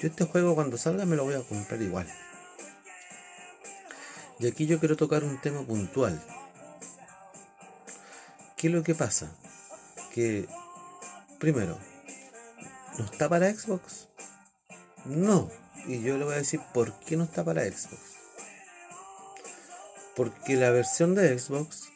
Yo 0.01 0.07
este 0.07 0.25
juego 0.25 0.55
cuando 0.55 0.77
salga 0.77 1.05
me 1.05 1.15
lo 1.15 1.23
voy 1.23 1.35
a 1.35 1.41
comprar 1.41 1.81
igual. 1.81 2.07
Y 4.39 4.47
aquí 4.47 4.65
yo 4.65 4.79
quiero 4.79 4.97
tocar 4.97 5.23
un 5.23 5.39
tema 5.39 5.61
puntual. 5.61 6.19
¿Qué 8.57 8.67
es 8.67 8.73
lo 8.73 8.83
que 8.83 8.95
pasa? 8.95 9.31
que, 10.11 10.47
primero, 11.39 11.77
¿no 12.97 13.05
está 13.05 13.29
para 13.29 13.53
Xbox? 13.53 14.09
No. 15.05 15.49
Y 15.87 16.01
yo 16.01 16.17
le 16.17 16.25
voy 16.25 16.35
a 16.35 16.37
decir 16.37 16.61
por 16.73 16.99
qué 16.99 17.17
no 17.17 17.23
está 17.23 17.43
para 17.43 17.63
Xbox. 17.63 18.01
Porque 20.15 20.55
la 20.55 20.69
versión 20.69 21.15
de 21.15 21.39
Xbox 21.39 21.89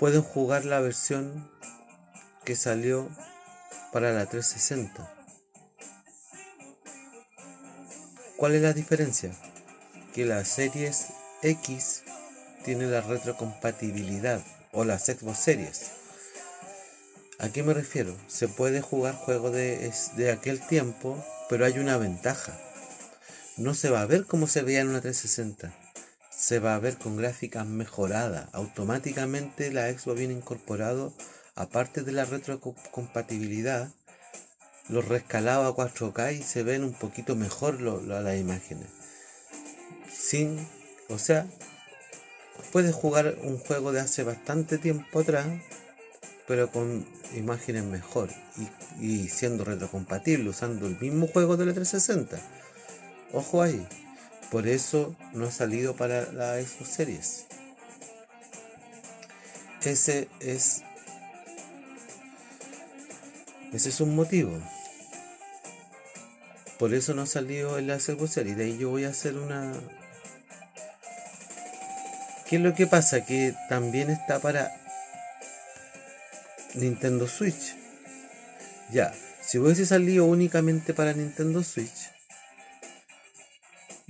pueden 0.00 0.22
jugar 0.22 0.64
la 0.64 0.80
versión 0.80 1.46
que 2.46 2.56
salió 2.56 3.10
para 3.92 4.12
la 4.12 4.24
360. 4.24 5.14
¿Cuál 8.38 8.54
es 8.54 8.62
la 8.62 8.72
diferencia? 8.72 9.30
Que 10.14 10.24
la 10.24 10.42
Series 10.46 11.08
X 11.42 12.02
tiene 12.64 12.86
la 12.86 13.02
retrocompatibilidad 13.02 14.42
o 14.72 14.84
las 14.84 15.04
Xbox 15.04 15.38
Series. 15.38 15.90
¿A 17.38 17.50
qué 17.50 17.62
me 17.62 17.74
refiero? 17.74 18.16
Se 18.26 18.48
puede 18.48 18.80
jugar 18.80 19.14
juegos 19.16 19.52
de, 19.52 19.92
de 20.16 20.32
aquel 20.32 20.66
tiempo, 20.66 21.22
pero 21.50 21.66
hay 21.66 21.78
una 21.78 21.98
ventaja. 21.98 22.58
No 23.58 23.74
se 23.74 23.90
va 23.90 24.00
a 24.00 24.06
ver 24.06 24.24
como 24.24 24.46
se 24.46 24.62
veía 24.62 24.80
en 24.80 24.88
una 24.88 25.02
360. 25.02 25.89
Se 26.40 26.58
va 26.58 26.74
a 26.74 26.78
ver 26.78 26.96
con 26.96 27.18
gráficas 27.18 27.66
mejoradas. 27.66 28.48
Automáticamente 28.52 29.70
la 29.70 29.92
Xbox 29.92 30.18
viene 30.18 30.32
incorporado, 30.32 31.12
aparte 31.54 32.00
de 32.00 32.12
la 32.12 32.24
retrocompatibilidad, 32.24 33.90
los 34.88 35.06
rescalados 35.06 35.70
a 35.70 35.76
4K 35.76 36.38
y 36.38 36.42
se 36.42 36.62
ven 36.62 36.82
un 36.82 36.94
poquito 36.94 37.36
mejor 37.36 37.82
las 37.82 38.38
imágenes. 38.38 38.86
Sin, 40.10 40.66
o 41.10 41.18
sea, 41.18 41.46
puedes 42.72 42.94
jugar 42.94 43.36
un 43.42 43.58
juego 43.58 43.92
de 43.92 44.00
hace 44.00 44.22
bastante 44.22 44.78
tiempo 44.78 45.20
atrás, 45.20 45.46
pero 46.48 46.70
con 46.70 47.06
imágenes 47.36 47.84
mejor 47.84 48.30
y, 48.98 49.28
siendo 49.28 49.66
retrocompatible, 49.66 50.48
usando 50.48 50.86
el 50.86 50.98
mismo 50.98 51.26
juego 51.26 51.58
de 51.58 51.66
la 51.66 51.74
360. 51.74 52.40
Ojo 53.34 53.60
ahí, 53.62 53.86
por 54.50 54.66
eso 54.66 55.16
no 55.32 55.46
ha 55.46 55.50
salido 55.50 55.96
para 55.96 56.32
la 56.32 56.60
Xbox 56.60 56.88
Series. 56.90 57.46
Ese 59.82 60.28
es. 60.40 60.82
Ese 63.72 63.88
es 63.88 64.00
un 64.00 64.14
motivo. 64.14 64.58
Por 66.78 66.94
eso 66.94 67.14
no 67.14 67.22
ha 67.22 67.26
salido 67.26 67.78
en 67.78 67.86
la 67.86 68.00
Xbox 68.00 68.32
Series. 68.32 68.56
De 68.56 68.64
ahí 68.64 68.78
yo 68.78 68.90
voy 68.90 69.04
a 69.04 69.10
hacer 69.10 69.36
una, 69.36 69.72
¿Qué 72.50 72.56
es 72.56 72.62
lo 72.62 72.74
que 72.74 72.88
pasa? 72.88 73.24
Que 73.24 73.54
también 73.68 74.10
está 74.10 74.40
para 74.40 74.72
Nintendo 76.74 77.28
Switch. 77.28 77.76
Ya, 78.90 79.14
si 79.40 79.58
hubiese 79.58 79.86
salido 79.86 80.24
únicamente 80.24 80.92
para 80.92 81.12
Nintendo 81.12 81.62
Switch, 81.62 82.10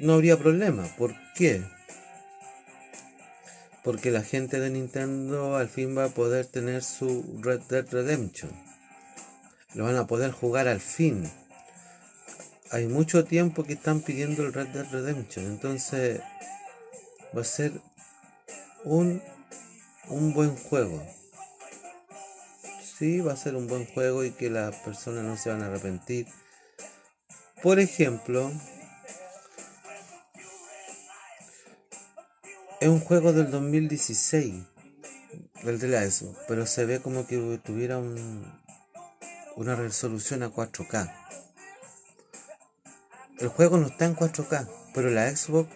no 0.01 0.15
habría 0.15 0.39
problema. 0.39 0.85
¿Por 0.97 1.15
qué? 1.35 1.63
Porque 3.83 4.11
la 4.11 4.23
gente 4.23 4.61
de 4.61 4.71
Nintendo 4.71 5.57
al 5.57 5.69
fin 5.69 5.97
va 5.97 6.07
a 6.07 6.09
poder 6.09 6.47
tener 6.47 6.83
su 6.83 7.39
Red 7.41 7.63
Dead 7.69 7.87
Redemption. 7.91 8.51
Lo 9.75 9.85
van 9.85 9.97
a 9.97 10.07
poder 10.07 10.33
jugar 10.33 10.69
al 10.69 10.81
fin. 10.81 11.31
Hay 12.71 12.87
mucho 12.87 13.25
tiempo 13.25 13.65
que 13.65 13.73
están 13.73 14.01
pidiendo 14.01 14.43
el 14.43 14.53
Red 14.53 14.69
Dead 14.69 14.91
Redemption. 14.91 15.47
Entonces 15.47 16.21
va 17.37 17.41
a 17.41 17.45
ser 17.45 17.73
un, 18.85 19.23
un 20.09 20.35
buen 20.35 20.57
juego. 20.57 21.03
Sí, 22.99 23.21
va 23.21 23.33
a 23.33 23.37
ser 23.37 23.57
un 23.57 23.67
buen 23.67 23.87
juego 23.87 24.25
y 24.25 24.31
que 24.33 24.51
las 24.51 24.77
personas 24.77 25.25
no 25.25 25.37
se 25.37 25.49
van 25.49 25.63
a 25.63 25.67
arrepentir. 25.67 26.27
Por 27.63 27.81
ejemplo, 27.81 28.53
es 32.81 32.89
un 32.89 33.01
juego 33.01 33.33
del 33.33 33.51
2016, 33.51 34.55
el 35.65 35.79
de 35.79 35.89
la 35.89 36.03
ESO, 36.03 36.35
pero 36.49 36.67
se 36.67 36.87
ve 36.87 37.01
como 37.01 37.27
que 37.27 37.61
tuviera 37.63 37.99
una 39.57 39.77
resolución 39.77 40.43
a 40.43 40.51
4K. 40.51 41.13
El 43.39 43.49
juego 43.49 43.79
no 43.79 43.89
está 43.89 44.07
en 44.07 44.17
4K, 44.17 44.69
pero 44.95 45.11
la 45.11 45.35
Xbox 45.35 45.69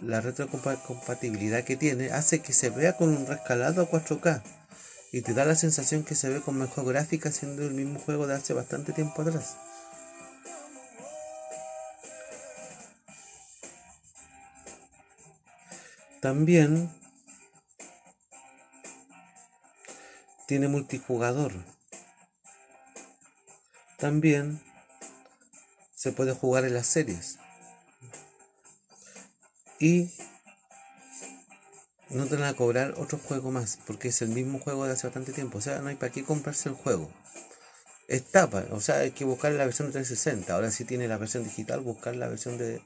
la 0.00 0.20
retrocompatibilidad 0.20 1.64
que 1.64 1.76
tiene 1.76 2.10
hace 2.12 2.40
que 2.40 2.52
se 2.52 2.70
vea 2.70 2.96
con 2.96 3.10
un 3.10 3.26
rescalado 3.26 3.82
a 3.82 3.90
4K 3.90 4.42
y 5.12 5.22
te 5.22 5.34
da 5.34 5.44
la 5.44 5.54
sensación 5.54 6.04
que 6.04 6.14
se 6.14 6.28
ve 6.28 6.40
con 6.40 6.56
mejor 6.56 6.86
gráfica 6.86 7.30
siendo 7.30 7.62
el 7.62 7.74
mismo 7.74 7.98
juego 7.98 8.26
de 8.26 8.34
hace 8.34 8.54
bastante 8.54 8.92
tiempo 8.92 9.22
atrás. 9.22 9.56
También 16.20 16.90
tiene 20.46 20.68
multijugador. 20.68 21.52
También 23.98 24.60
se 25.94 26.12
puede 26.12 26.32
jugar 26.32 26.64
en 26.64 26.74
las 26.74 26.86
series 26.86 27.38
y 29.80 30.10
no 32.10 32.26
te 32.26 32.36
van 32.36 32.44
a 32.44 32.54
cobrar 32.54 32.94
otro 32.98 33.18
juego 33.18 33.50
más, 33.50 33.78
porque 33.86 34.08
es 34.08 34.20
el 34.20 34.28
mismo 34.28 34.58
juego 34.58 34.84
de 34.84 34.92
hace 34.92 35.06
bastante 35.06 35.32
tiempo. 35.32 35.58
O 35.58 35.60
sea, 35.60 35.78
no 35.80 35.88
hay 35.88 35.96
para 35.96 36.12
qué 36.12 36.22
comprarse 36.22 36.68
el 36.68 36.74
juego. 36.74 37.10
Está, 38.08 38.46
o 38.72 38.80
sea, 38.80 38.96
hay 38.96 39.12
que 39.12 39.24
buscar 39.24 39.52
la 39.52 39.64
versión 39.64 39.88
de 39.88 39.92
360. 39.92 40.52
Ahora 40.52 40.70
sí 40.70 40.84
tiene 40.84 41.08
la 41.08 41.16
versión 41.16 41.44
digital, 41.44 41.80
buscar 41.80 42.16
la 42.16 42.28
versión 42.28 42.58
de 42.58 42.82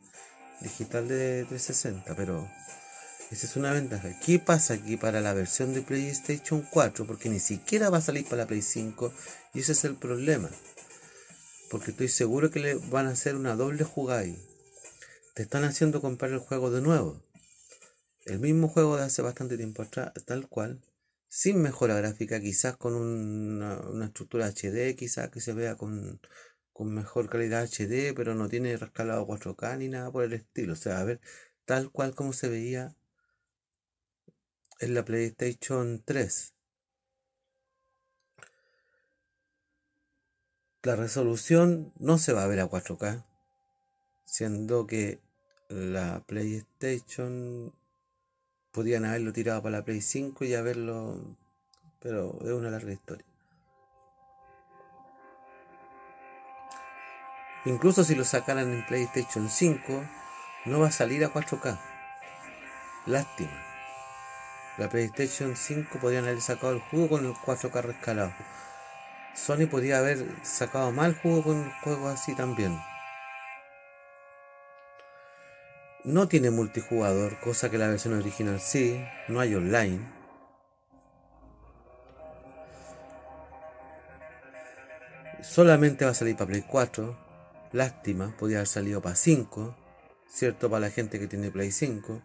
digital 0.60 1.08
de 1.08 1.44
360, 1.48 2.14
pero 2.14 2.48
esa 3.30 3.46
es 3.46 3.56
una 3.56 3.72
ventaja. 3.72 4.18
¿Qué 4.24 4.38
pasa 4.38 4.74
aquí 4.74 4.96
para 4.96 5.20
la 5.20 5.32
versión 5.32 5.74
de 5.74 5.82
PlayStation 5.82 6.66
4? 6.70 7.06
Porque 7.06 7.28
ni 7.28 7.40
siquiera 7.40 7.90
va 7.90 7.98
a 7.98 8.02
salir 8.02 8.24
para 8.24 8.42
la 8.42 8.46
Play 8.46 8.62
5 8.62 9.12
y 9.54 9.60
ese 9.60 9.72
es 9.72 9.84
el 9.84 9.96
problema. 9.96 10.50
Porque 11.70 11.90
estoy 11.90 12.08
seguro 12.08 12.50
que 12.50 12.60
le 12.60 12.74
van 12.74 13.06
a 13.06 13.10
hacer 13.10 13.36
una 13.36 13.56
doble 13.56 13.84
jugada 13.84 14.20
ahí 14.20 14.38
te 15.34 15.42
están 15.42 15.64
haciendo 15.64 16.00
comprar 16.00 16.30
el 16.30 16.38
juego 16.38 16.70
de 16.70 16.80
nuevo. 16.80 17.20
El 18.24 18.38
mismo 18.38 18.68
juego 18.68 18.96
de 18.96 19.02
hace 19.02 19.20
bastante 19.20 19.56
tiempo 19.56 19.82
atrás, 19.82 20.12
tal 20.26 20.48
cual, 20.48 20.80
sin 21.28 21.60
mejora 21.60 21.96
gráfica, 21.96 22.40
quizás 22.40 22.76
con 22.76 22.94
una, 22.94 24.06
estructura 24.06 24.46
HD, 24.46 24.94
quizás 24.96 25.30
que 25.30 25.40
se 25.40 25.52
vea 25.52 25.76
con, 25.76 26.20
mejor 26.78 27.28
calidad 27.28 27.64
HD, 27.64 28.14
pero 28.14 28.34
no 28.34 28.48
tiene 28.48 28.76
rescalado 28.76 29.26
4K 29.26 29.78
ni 29.78 29.88
nada 29.88 30.10
por 30.12 30.22
el 30.22 30.32
estilo. 30.32 30.74
O 30.74 30.76
sea, 30.76 31.00
a 31.00 31.04
ver, 31.04 31.20
tal 31.64 31.90
cual 31.90 32.14
como 32.14 32.32
se 32.32 32.48
veía 32.48 32.96
en 34.84 34.94
la 34.94 35.04
PlayStation 35.04 36.02
3. 36.04 36.52
La 40.82 40.96
resolución 40.96 41.92
no 41.98 42.18
se 42.18 42.34
va 42.34 42.44
a 42.44 42.46
ver 42.46 42.60
a 42.60 42.68
4K, 42.68 43.24
siendo 44.26 44.86
que 44.86 45.18
la 45.68 46.22
PlayStation 46.26 47.72
podían 48.70 49.06
haberlo 49.06 49.32
tirado 49.32 49.62
para 49.62 49.78
la 49.78 49.84
Play 49.84 50.02
5 50.02 50.44
y 50.44 50.54
haberlo 50.54 51.36
pero 52.00 52.38
es 52.42 52.50
una 52.50 52.68
larga 52.68 52.92
historia. 52.92 53.24
Incluso 57.64 58.04
si 58.04 58.14
lo 58.14 58.24
sacaran 58.24 58.70
en 58.70 58.84
PlayStation 58.84 59.48
5 59.48 60.04
no 60.66 60.80
va 60.80 60.88
a 60.88 60.92
salir 60.92 61.24
a 61.24 61.32
4K 61.32 61.80
lástima 63.06 63.73
la 64.78 64.88
PlayStation 64.88 65.56
5 65.56 65.98
podrían 66.00 66.24
haber 66.24 66.40
sacado 66.40 66.72
el 66.72 66.80
juego 66.80 67.08
con 67.10 67.26
el 67.26 67.34
4K 67.34 67.82
rescalado 67.82 68.32
Sony 69.34 69.66
podría 69.70 69.98
haber 69.98 70.24
sacado 70.42 70.92
mal 70.92 71.14
juego 71.14 71.42
con 71.42 71.56
un 71.56 71.70
juego 71.82 72.08
así 72.08 72.34
también 72.34 72.78
No 76.04 76.28
tiene 76.28 76.50
multijugador, 76.50 77.40
cosa 77.40 77.70
que 77.70 77.78
la 77.78 77.88
versión 77.88 78.12
original 78.12 78.60
sí. 78.60 79.02
No 79.26 79.40
hay 79.40 79.54
online. 79.54 80.00
Solamente 85.40 86.04
va 86.04 86.10
a 86.10 86.14
salir 86.14 86.36
para 86.36 86.48
Play 86.48 86.62
4. 86.68 87.16
Lástima, 87.72 88.36
podría 88.38 88.58
haber 88.58 88.68
salido 88.68 89.00
para 89.00 89.16
5. 89.16 89.74
¿Cierto? 90.28 90.68
Para 90.68 90.80
la 90.80 90.90
gente 90.90 91.18
que 91.18 91.26
tiene 91.26 91.50
Play 91.50 91.72
5. 91.72 92.20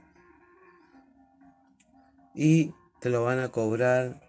Y 2.34 2.74
te 3.02 3.10
lo 3.10 3.24
van 3.24 3.40
a 3.40 3.50
cobrar 3.50 4.22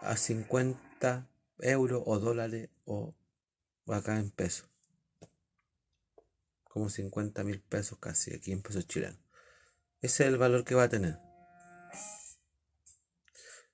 a 0.00 0.16
50 0.16 1.28
euros 1.58 2.02
o 2.06 2.18
dólares 2.18 2.68
o 2.84 3.14
acá 3.86 4.18
en 4.18 4.30
pesos 4.30 4.68
como 6.76 6.90
50 6.90 7.42
mil 7.42 7.62
pesos 7.62 7.96
casi, 7.98 8.34
aquí 8.34 8.52
en 8.52 8.60
pesos 8.60 8.86
chilenos. 8.86 9.18
Ese 10.02 10.24
es 10.24 10.28
el 10.28 10.36
valor 10.36 10.62
que 10.62 10.74
va 10.74 10.82
a 10.82 10.88
tener. 10.90 11.18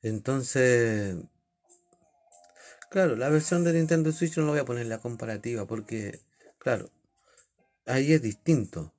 Entonces, 0.03 1.17
claro, 2.91 3.17
la 3.17 3.29
versión 3.29 3.65
de 3.65 3.73
Nintendo 3.73 4.13
Switch 4.13 4.37
no 4.37 4.45
lo 4.45 4.53
voy 4.53 4.61
a 4.61 4.65
poner 4.65 4.85
en 4.85 4.89
la 4.89 5.01
comparativa 5.01 5.67
porque, 5.67 6.21
claro, 6.59 6.93
ahí 7.87 8.13
es 8.13 8.23
distinto. 8.23 8.95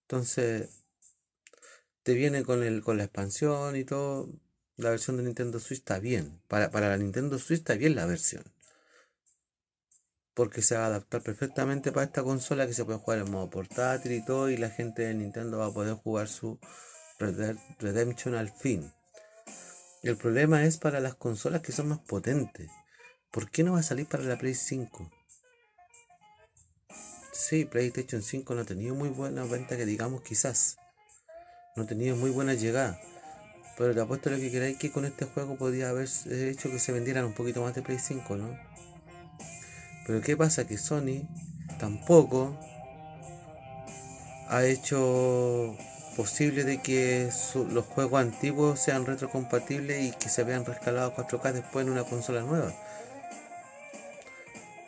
Entonces, 0.00 0.83
te 2.04 2.14
viene 2.14 2.44
con, 2.44 2.62
el, 2.62 2.82
con 2.82 2.98
la 2.98 3.04
expansión 3.04 3.74
y 3.74 3.84
todo. 3.84 4.30
La 4.76 4.90
versión 4.90 5.16
de 5.16 5.24
Nintendo 5.24 5.58
Switch 5.58 5.80
está 5.80 5.98
bien. 5.98 6.40
Para, 6.46 6.70
para 6.70 6.88
la 6.88 6.96
Nintendo 6.96 7.38
Switch 7.40 7.58
está 7.60 7.74
bien 7.74 7.96
la 7.96 8.06
versión 8.06 8.44
porque 10.34 10.62
se 10.62 10.76
va 10.76 10.84
a 10.84 10.86
adaptar 10.86 11.22
perfectamente 11.22 11.92
para 11.92 12.06
esta 12.06 12.24
consola 12.24 12.66
que 12.66 12.74
se 12.74 12.84
puede 12.84 12.98
jugar 12.98 13.20
en 13.20 13.30
modo 13.30 13.48
portátil 13.48 14.12
y 14.12 14.24
todo 14.24 14.50
y 14.50 14.56
la 14.56 14.68
gente 14.68 15.02
de 15.02 15.14
Nintendo 15.14 15.58
va 15.58 15.66
a 15.66 15.72
poder 15.72 15.94
jugar 15.94 16.28
su 16.28 16.58
Redemption 17.78 18.34
al 18.34 18.50
fin. 18.50 18.92
El 20.02 20.16
problema 20.16 20.64
es 20.64 20.76
para 20.76 21.00
las 21.00 21.14
consolas 21.14 21.62
que 21.62 21.72
son 21.72 21.88
más 21.88 22.00
potentes. 22.00 22.68
¿Por 23.30 23.50
qué 23.50 23.62
no 23.62 23.72
va 23.72 23.78
a 23.78 23.84
salir 23.84 24.06
para 24.06 24.24
la 24.24 24.36
Play 24.36 24.54
5? 24.54 25.10
Sí, 27.32 27.64
PlayStation 27.64 28.22
5 28.22 28.54
no 28.54 28.62
ha 28.62 28.64
tenido 28.64 28.94
muy 28.94 29.08
buena 29.08 29.44
venta 29.44 29.76
que 29.76 29.86
digamos 29.86 30.22
quizás. 30.22 30.76
No 31.76 31.86
tenido 31.86 32.14
muy 32.14 32.30
buena 32.30 32.54
llegada. 32.54 32.98
Pero 33.76 33.92
te 33.94 34.00
apuesto 34.00 34.30
lo 34.30 34.36
que 34.36 34.50
queráis 34.50 34.78
que 34.78 34.92
con 34.92 35.04
este 35.04 35.24
juego 35.24 35.56
podría 35.56 35.90
haber 35.90 36.08
hecho 36.26 36.70
que 36.70 36.78
se 36.78 36.92
vendieran 36.92 37.24
un 37.24 37.32
poquito 37.32 37.62
más 37.62 37.74
de 37.74 37.82
Play 37.82 37.98
5, 37.98 38.36
¿no? 38.36 38.56
Pero 40.06 40.20
¿qué 40.20 40.36
pasa? 40.36 40.66
Que 40.66 40.78
Sony 40.78 41.26
tampoco 41.78 42.56
ha 44.48 44.64
hecho 44.64 45.76
posible 46.16 46.62
de 46.62 46.80
que 46.80 47.28
los 47.70 47.84
juegos 47.86 48.20
antiguos 48.20 48.78
sean 48.78 49.04
retrocompatibles 49.04 50.04
y 50.04 50.10
que 50.12 50.28
se 50.28 50.44
vean 50.44 50.64
rescalados 50.64 51.14
4K 51.14 51.52
después 51.52 51.84
en 51.84 51.92
una 51.92 52.04
consola 52.04 52.42
nueva. 52.42 52.72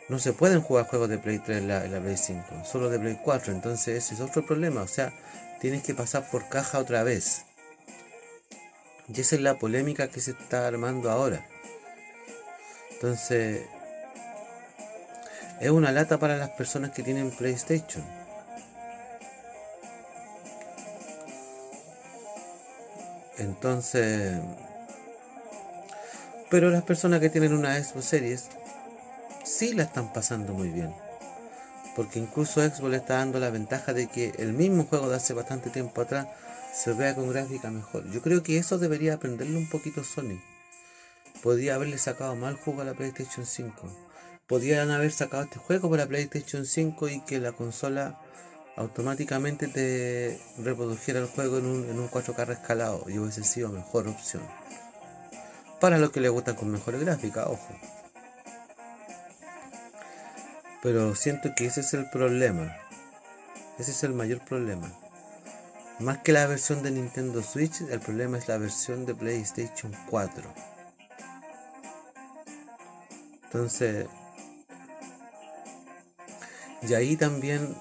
No 0.07 0.19
se 0.19 0.31
pueden 0.31 0.61
jugar 0.61 0.87
juegos 0.87 1.09
de 1.09 1.17
Play 1.17 1.39
3 1.39 1.57
en 1.57 1.67
la, 1.67 1.99
Play 1.99 2.15
5, 2.15 2.63
solo 2.63 2.89
de 2.89 2.97
Play 2.97 3.19
4. 3.21 3.51
Entonces 3.51 4.05
ese 4.05 4.13
es 4.13 4.21
otro 4.21 4.45
problema. 4.45 4.81
O 4.83 4.87
sea, 4.87 5.11
tienes 5.59 5.83
que 5.83 5.93
pasar 5.93 6.29
por 6.29 6.49
caja 6.49 6.79
otra 6.79 7.03
vez. 7.03 7.43
Y 9.13 9.21
esa 9.21 9.35
es 9.35 9.41
la 9.41 9.57
polémica 9.57 10.09
que 10.09 10.19
se 10.19 10.31
está 10.31 10.67
armando 10.67 11.09
ahora. 11.09 11.45
Entonces, 12.91 13.65
es 15.59 15.69
una 15.69 15.91
lata 15.91 16.19
para 16.19 16.37
las 16.37 16.49
personas 16.51 16.91
que 16.91 17.03
tienen 17.03 17.31
PlayStation. 17.31 18.03
Entonces, 23.37 24.39
pero 26.49 26.69
las 26.69 26.83
personas 26.83 27.19
que 27.19 27.29
tienen 27.29 27.53
una 27.53 27.81
Xbox 27.81 28.05
Series 28.05 28.47
sí 29.43 29.73
la 29.73 29.83
están 29.83 30.11
pasando 30.11 30.53
muy 30.53 30.69
bien. 30.69 31.06
Porque 31.97 32.19
incluso 32.19 32.61
Xbox 32.61 32.91
le 32.91 32.97
está 32.97 33.15
dando 33.15 33.39
la 33.39 33.49
ventaja 33.49 33.91
de 33.91 34.05
que 34.05 34.31
el 34.37 34.53
mismo 34.53 34.85
juego 34.85 35.09
de 35.09 35.15
hace 35.15 35.33
bastante 35.33 35.71
tiempo 35.71 35.99
atrás 35.99 36.27
se 36.71 36.93
vea 36.93 37.15
con 37.15 37.27
gráfica 37.27 37.71
mejor. 37.71 38.07
Yo 38.11 38.21
creo 38.21 38.43
que 38.43 38.59
eso 38.59 38.77
debería 38.77 39.15
aprenderle 39.15 39.57
un 39.57 39.67
poquito 39.67 40.03
Sony. 40.03 40.39
Podría 41.41 41.73
haberle 41.73 41.97
sacado 41.97 42.35
mal 42.35 42.55
juego 42.55 42.81
a 42.81 42.85
la 42.85 42.93
PlayStation 42.93 43.47
5. 43.47 43.89
Podrían 44.45 44.91
haber 44.91 45.11
sacado 45.11 45.43
este 45.43 45.57
juego 45.57 45.89
para 45.89 46.05
PlayStation 46.05 46.67
5 46.67 47.09
y 47.09 47.21
que 47.21 47.39
la 47.39 47.53
consola 47.53 48.21
automáticamente 48.75 49.67
te 49.67 50.39
reprodujera 50.59 51.17
el 51.17 51.25
juego 51.25 51.57
en 51.57 51.65
un, 51.65 51.89
en 51.89 51.97
un 51.97 52.11
4K 52.11 52.45
rescalado 52.45 53.05
y 53.07 53.17
hubiese 53.17 53.43
sido 53.43 53.69
mejor 53.69 54.07
opción. 54.07 54.43
Para 55.81 55.97
los 55.97 56.11
que 56.11 56.21
les 56.21 56.29
gustan 56.29 56.55
con 56.55 56.69
mejores 56.69 57.01
gráficas, 57.01 57.47
ojo. 57.47 57.73
Pero 60.81 61.15
siento 61.15 61.53
que 61.55 61.65
ese 61.65 61.81
es 61.81 61.93
el 61.93 62.09
problema. 62.09 62.75
Ese 63.79 63.91
es 63.91 64.03
el 64.03 64.13
mayor 64.13 64.43
problema. 64.45 64.91
Más 65.99 66.19
que 66.19 66.31
la 66.31 66.45
versión 66.45 66.83
de 66.83 66.91
Nintendo 66.91 67.41
Switch, 67.41 67.81
el 67.89 67.99
problema 67.99 68.37
es 68.37 68.47
la 68.47 68.57
versión 68.57 69.05
de 69.05 69.15
PlayStation 69.15 69.91
4. 70.09 70.53
Entonces, 73.45 74.07
y 76.81 76.93
ahí 76.93 77.15
también, 77.15 77.75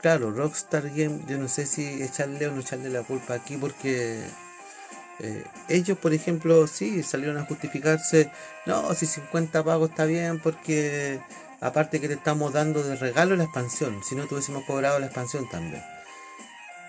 claro, 0.00 0.30
Rockstar 0.30 0.88
Game, 0.90 1.22
yo 1.28 1.36
no 1.36 1.48
sé 1.48 1.66
si 1.66 2.02
echarle 2.02 2.46
o 2.46 2.52
no 2.52 2.60
echarle 2.60 2.88
la 2.88 3.02
culpa 3.02 3.34
aquí 3.34 3.56
porque 3.56 4.22
eh, 5.18 5.44
ellos, 5.68 5.98
por 5.98 6.14
ejemplo, 6.14 6.66
sí 6.66 7.02
salieron 7.02 7.36
a 7.36 7.44
justificarse, 7.44 8.30
no, 8.64 8.94
si 8.94 9.04
50 9.04 9.62
pagos 9.62 9.90
está 9.90 10.06
bien 10.06 10.40
porque 10.40 11.20
aparte 11.60 12.00
que 12.00 12.08
te 12.08 12.14
estamos 12.14 12.52
dando 12.52 12.82
de 12.82 12.96
regalo 12.96 13.36
la 13.36 13.44
expansión, 13.44 14.02
si 14.02 14.14
no 14.14 14.26
tuviésemos 14.26 14.64
cobrado 14.64 14.98
la 14.98 15.06
expansión 15.06 15.48
también. 15.48 15.82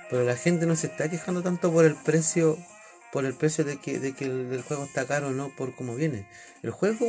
Pero 0.09 0.23
la 0.23 0.35
gente 0.35 0.65
no 0.65 0.75
se 0.75 0.87
está 0.87 1.09
quejando 1.09 1.41
tanto 1.41 1.71
por 1.71 1.85
el 1.85 1.95
precio, 1.95 2.57
por 3.11 3.25
el 3.25 3.33
precio 3.33 3.63
de 3.63 3.77
que, 3.77 3.95
el, 3.95 4.63
juego 4.67 4.85
está 4.85 5.05
caro, 5.05 5.31
no 5.31 5.49
por 5.55 5.75
cómo 5.75 5.95
viene. 5.95 6.27
El 6.63 6.71
juego 6.71 7.05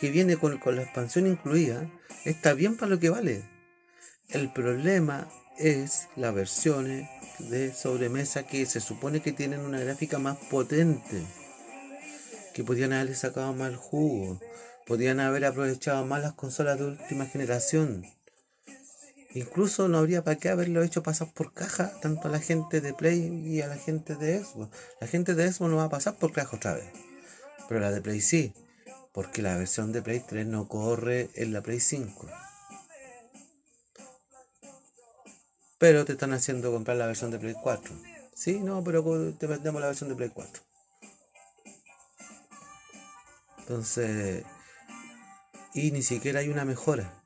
que 0.00 0.10
viene 0.10 0.36
con, 0.36 0.58
la 0.64 0.82
expansión 0.82 1.26
incluida 1.26 1.90
está 2.24 2.54
bien 2.54 2.76
para 2.76 2.90
lo 2.90 2.98
que 2.98 3.10
vale. 3.10 3.42
El 4.28 4.52
problema 4.52 5.28
es 5.58 6.08
las 6.16 6.34
versiones 6.34 7.08
de 7.38 7.72
sobremesa 7.74 8.46
que 8.46 8.64
se 8.66 8.80
supone 8.80 9.20
que 9.20 9.32
tienen 9.32 9.60
una 9.60 9.80
gráfica 9.80 10.18
más 10.18 10.36
potente. 10.50 11.22
Que 12.54 12.64
podían 12.64 12.92
haberle 12.92 13.14
sacado 13.14 13.52
más 13.52 13.76
jugo. 13.76 14.40
Podían 14.88 15.20
haber 15.20 15.44
aprovechado 15.44 16.06
más 16.06 16.22
las 16.22 16.32
consolas 16.32 16.78
de 16.78 16.86
última 16.86 17.26
generación. 17.26 18.06
Incluso 19.34 19.86
no 19.86 19.98
habría 19.98 20.24
para 20.24 20.38
qué 20.38 20.48
haberlo 20.48 20.82
hecho 20.82 21.02
pasar 21.02 21.30
por 21.34 21.52
caja 21.52 21.92
tanto 22.00 22.28
a 22.28 22.30
la 22.30 22.40
gente 22.40 22.80
de 22.80 22.94
Play 22.94 23.26
y 23.46 23.60
a 23.60 23.66
la 23.66 23.76
gente 23.76 24.16
de 24.16 24.42
Xbox. 24.42 24.74
La 24.98 25.06
gente 25.06 25.34
de 25.34 25.52
Xbox 25.52 25.70
no 25.70 25.76
va 25.76 25.84
a 25.84 25.90
pasar 25.90 26.14
por 26.16 26.32
caja 26.32 26.56
otra 26.56 26.72
vez. 26.72 26.90
Pero 27.68 27.80
la 27.80 27.90
de 27.90 28.00
Play 28.00 28.22
sí. 28.22 28.54
Porque 29.12 29.42
la 29.42 29.58
versión 29.58 29.92
de 29.92 30.00
Play 30.00 30.20
3 30.26 30.46
no 30.46 30.68
corre 30.68 31.28
en 31.34 31.52
la 31.52 31.60
Play 31.60 31.80
5. 31.80 32.26
Pero 35.76 36.06
te 36.06 36.12
están 36.12 36.32
haciendo 36.32 36.72
comprar 36.72 36.96
la 36.96 37.06
versión 37.06 37.30
de 37.30 37.38
Play 37.38 37.54
4. 37.62 37.94
Sí, 38.34 38.58
no, 38.60 38.82
pero 38.82 39.34
te 39.34 39.46
vendemos 39.46 39.82
la 39.82 39.88
versión 39.88 40.08
de 40.08 40.16
Play 40.16 40.30
4. 40.30 40.62
Entonces, 43.58 44.44
y 45.78 45.92
ni 45.92 46.02
siquiera 46.02 46.40
hay 46.40 46.48
una 46.48 46.64
mejora. 46.64 47.22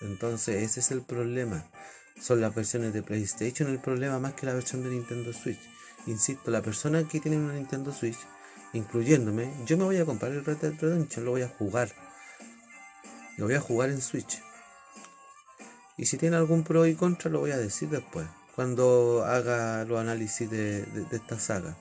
Entonces 0.00 0.62
ese 0.62 0.80
es 0.80 0.90
el 0.90 1.02
problema. 1.02 1.64
Son 2.20 2.40
las 2.40 2.54
versiones 2.54 2.92
de 2.92 3.02
PlayStation 3.02 3.68
el 3.68 3.78
problema 3.78 4.18
más 4.18 4.34
que 4.34 4.46
la 4.46 4.54
versión 4.54 4.82
de 4.82 4.90
Nintendo 4.90 5.32
Switch. 5.32 5.60
Insisto, 6.06 6.50
la 6.50 6.62
persona 6.62 7.06
que 7.06 7.20
tiene 7.20 7.36
una 7.36 7.54
Nintendo 7.54 7.92
Switch, 7.92 8.18
incluyéndome, 8.72 9.52
yo 9.66 9.76
me 9.76 9.84
voy 9.84 9.98
a 9.98 10.04
comprar 10.04 10.32
el 10.32 10.44
Red 10.44 10.56
Dead 10.56 10.74
Redemption, 10.80 11.24
lo 11.24 11.32
voy 11.32 11.42
a 11.42 11.48
jugar. 11.48 11.90
Lo 13.36 13.46
voy 13.46 13.54
a 13.54 13.60
jugar 13.60 13.90
en 13.90 14.00
Switch. 14.00 14.42
Y 15.96 16.06
si 16.06 16.16
tiene 16.16 16.36
algún 16.36 16.64
pro 16.64 16.86
y 16.86 16.94
contra, 16.94 17.30
lo 17.30 17.40
voy 17.40 17.52
a 17.52 17.58
decir 17.58 17.88
después, 17.88 18.26
cuando 18.56 19.24
haga 19.24 19.84
los 19.84 20.00
análisis 20.00 20.50
de, 20.50 20.84
esta 21.12 21.38
saga. 21.38 21.76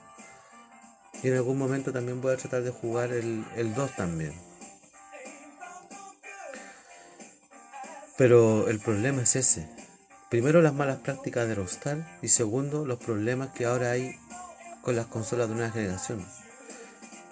Y 1.24 1.30
en 1.30 1.36
algún 1.36 1.58
momento 1.58 1.92
también 1.92 2.22
voy 2.22 2.34
a 2.34 2.38
tratar 2.38 2.64
de 2.64 2.72
jugar 2.72 3.12
el, 3.12 3.46
el 3.56 3.74
2 3.74 3.96
también. 3.96 4.51
Pero 8.18 8.68
el 8.68 8.80
problema 8.80 9.24
es 9.24 9.36
ese. 9.36 9.68
Primero 10.30 10.62
las 10.62 10.74
malas 10.74 11.00
prácticas 11.00 11.48
de 11.48 11.56
Rockstar 11.56 12.20
y 12.22 12.30
segundo 12.30 12.86
los 12.86 13.00
problemas 13.00 13.50
que 13.50 13.66
ahora 13.66 13.92
hay 13.92 14.16
con 14.82 14.96
las 14.96 15.08
consolas 15.08 15.50
de 15.50 15.56
nueva 15.56 15.72
generación. 15.72 16.26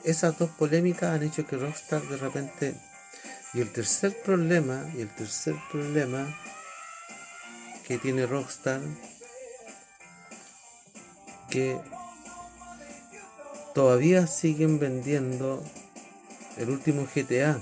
Esas 0.03 0.37
dos 0.37 0.49
polémicas 0.49 1.15
han 1.15 1.23
hecho 1.23 1.45
que 1.45 1.57
Rockstar 1.57 2.01
de 2.03 2.17
repente... 2.17 2.75
Y 3.51 3.61
el 3.61 3.71
tercer 3.73 4.15
problema, 4.21 4.85
y 4.95 5.01
el 5.01 5.09
tercer 5.09 5.55
problema 5.71 6.27
que 7.87 7.97
tiene 7.97 8.27
Rockstar, 8.27 8.79
que 11.49 11.79
todavía 13.73 14.27
siguen 14.27 14.77
vendiendo 14.77 15.63
el 16.57 16.69
último 16.69 17.07
GTA 17.15 17.59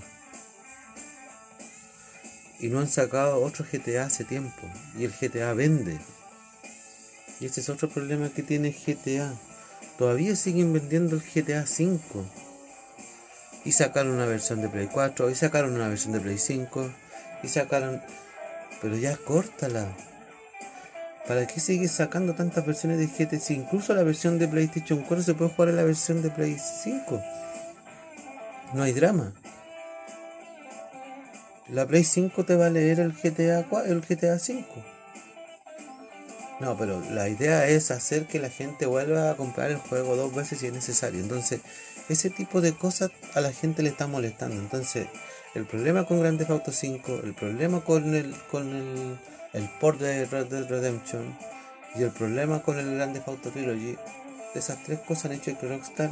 y 2.59 2.67
no 2.69 2.79
han 2.79 2.87
sacado 2.87 3.43
otro 3.43 3.65
GTA 3.71 4.05
hace 4.05 4.23
tiempo. 4.23 4.61
Y 4.97 5.05
el 5.05 5.11
GTA 5.11 5.53
vende. 5.53 5.99
Y 7.39 7.45
ese 7.45 7.61
es 7.61 7.69
otro 7.69 7.89
problema 7.89 8.29
que 8.29 8.43
tiene 8.43 8.71
GTA. 8.71 9.33
Todavía 9.97 10.35
siguen 10.35 10.73
vendiendo 10.73 11.15
el 11.15 11.21
GTA 11.21 11.65
5. 11.65 12.25
Y 13.65 13.71
sacaron 13.73 14.13
una 14.13 14.25
versión 14.25 14.61
de 14.61 14.69
Play 14.69 14.89
4. 14.91 15.29
Y 15.29 15.35
sacaron 15.35 15.75
una 15.75 15.87
versión 15.87 16.13
de 16.13 16.19
Play 16.19 16.37
5. 16.37 16.89
Y 17.43 17.47
sacaron... 17.47 18.01
Pero 18.81 18.95
ya 18.97 19.15
córtala. 19.17 19.87
¿Para 21.27 21.45
qué 21.45 21.59
sigues 21.59 21.91
sacando 21.91 22.33
tantas 22.35 22.65
versiones 22.65 22.99
de 22.99 23.07
GTA? 23.07 23.39
Si 23.39 23.53
incluso 23.53 23.93
la 23.93 24.03
versión 24.03 24.39
de 24.39 24.47
PlayStation 24.47 25.01
4 25.01 25.23
se 25.23 25.33
puede 25.33 25.51
jugar 25.51 25.69
en 25.69 25.75
la 25.75 25.83
versión 25.83 26.21
de 26.21 26.29
Play 26.29 26.57
5. 26.83 27.21
No 28.73 28.83
hay 28.83 28.93
drama. 28.93 29.33
La 31.69 31.85
Play 31.85 32.03
5 32.03 32.45
te 32.45 32.55
va 32.55 32.67
a 32.67 32.69
leer 32.69 32.99
el 32.99 33.11
GTA, 33.11 33.65
el 33.85 34.01
GTA 34.01 34.39
5. 34.39 34.65
No, 36.59 36.77
pero 36.77 37.01
la 37.11 37.27
idea 37.29 37.67
es 37.67 37.91
hacer 37.91 38.25
que 38.25 38.39
la 38.39 38.49
gente 38.49 38.85
vuelva 38.85 39.31
a 39.31 39.35
comprar 39.35 39.69
el 39.69 39.77
juego 39.77 40.15
dos 40.15 40.33
veces 40.33 40.59
si 40.59 40.67
es 40.67 40.73
necesario. 40.73 41.19
Entonces, 41.19 41.61
ese 42.09 42.29
tipo 42.29 42.61
de 42.61 42.73
cosas 42.73 43.11
a 43.35 43.41
la 43.41 43.51
gente 43.51 43.83
le 43.83 43.89
está 43.89 44.07
molestando. 44.07 44.55
Entonces, 44.55 45.07
el 45.55 45.65
problema 45.65 46.05
con 46.05 46.19
Grand 46.19 46.39
Theft 46.39 46.51
Auto 46.51 46.71
5, 46.71 47.21
el 47.23 47.33
problema 47.33 47.81
con 47.81 48.15
el 48.15 48.33
con 48.49 48.75
el, 48.75 49.17
el 49.53 49.69
port 49.79 49.99
de 49.99 50.25
Red 50.25 50.47
Dead 50.47 50.67
Redemption 50.67 51.37
y 51.95 52.03
el 52.03 52.11
problema 52.11 52.61
con 52.63 52.79
el 52.79 52.95
Grand 52.95 53.13
Theft 53.13 53.27
Auto 53.27 53.49
Trilogy, 53.51 53.97
esas 54.55 54.83
tres 54.83 54.99
cosas 54.99 55.25
han 55.25 55.33
hecho 55.33 55.57
que 55.59 55.67
Rockstar 55.67 56.09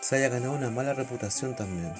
se 0.00 0.16
haya 0.16 0.28
ganado 0.28 0.52
una 0.52 0.70
mala 0.70 0.92
reputación 0.92 1.56
también. 1.56 1.92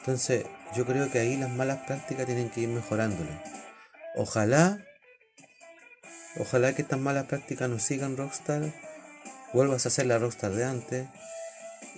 Entonces, 0.00 0.46
yo 0.74 0.86
creo 0.86 1.10
que 1.10 1.18
ahí 1.18 1.36
las 1.36 1.50
malas 1.50 1.78
prácticas 1.86 2.26
tienen 2.26 2.50
que 2.50 2.60
ir 2.60 2.68
mejorándolo. 2.68 3.30
Ojalá, 4.16 4.84
ojalá 6.38 6.74
que 6.74 6.82
estas 6.82 7.00
malas 7.00 7.26
prácticas 7.26 7.68
no 7.68 7.78
sigan 7.78 8.16
Rockstar, 8.16 8.72
vuelvas 9.52 9.84
a 9.84 9.88
hacer 9.88 10.06
la 10.06 10.18
Rockstar 10.18 10.52
de 10.52 10.64
antes. 10.64 11.08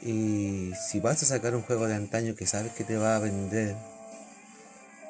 Y 0.02 0.72
si 0.74 1.00
vas 1.00 1.22
a 1.22 1.26
sacar 1.26 1.54
un 1.54 1.62
juego 1.62 1.86
de 1.86 1.94
antaño 1.94 2.34
que 2.34 2.46
sabes 2.46 2.72
que 2.72 2.84
te 2.84 2.96
va 2.96 3.16
a 3.16 3.20
vender, 3.20 3.76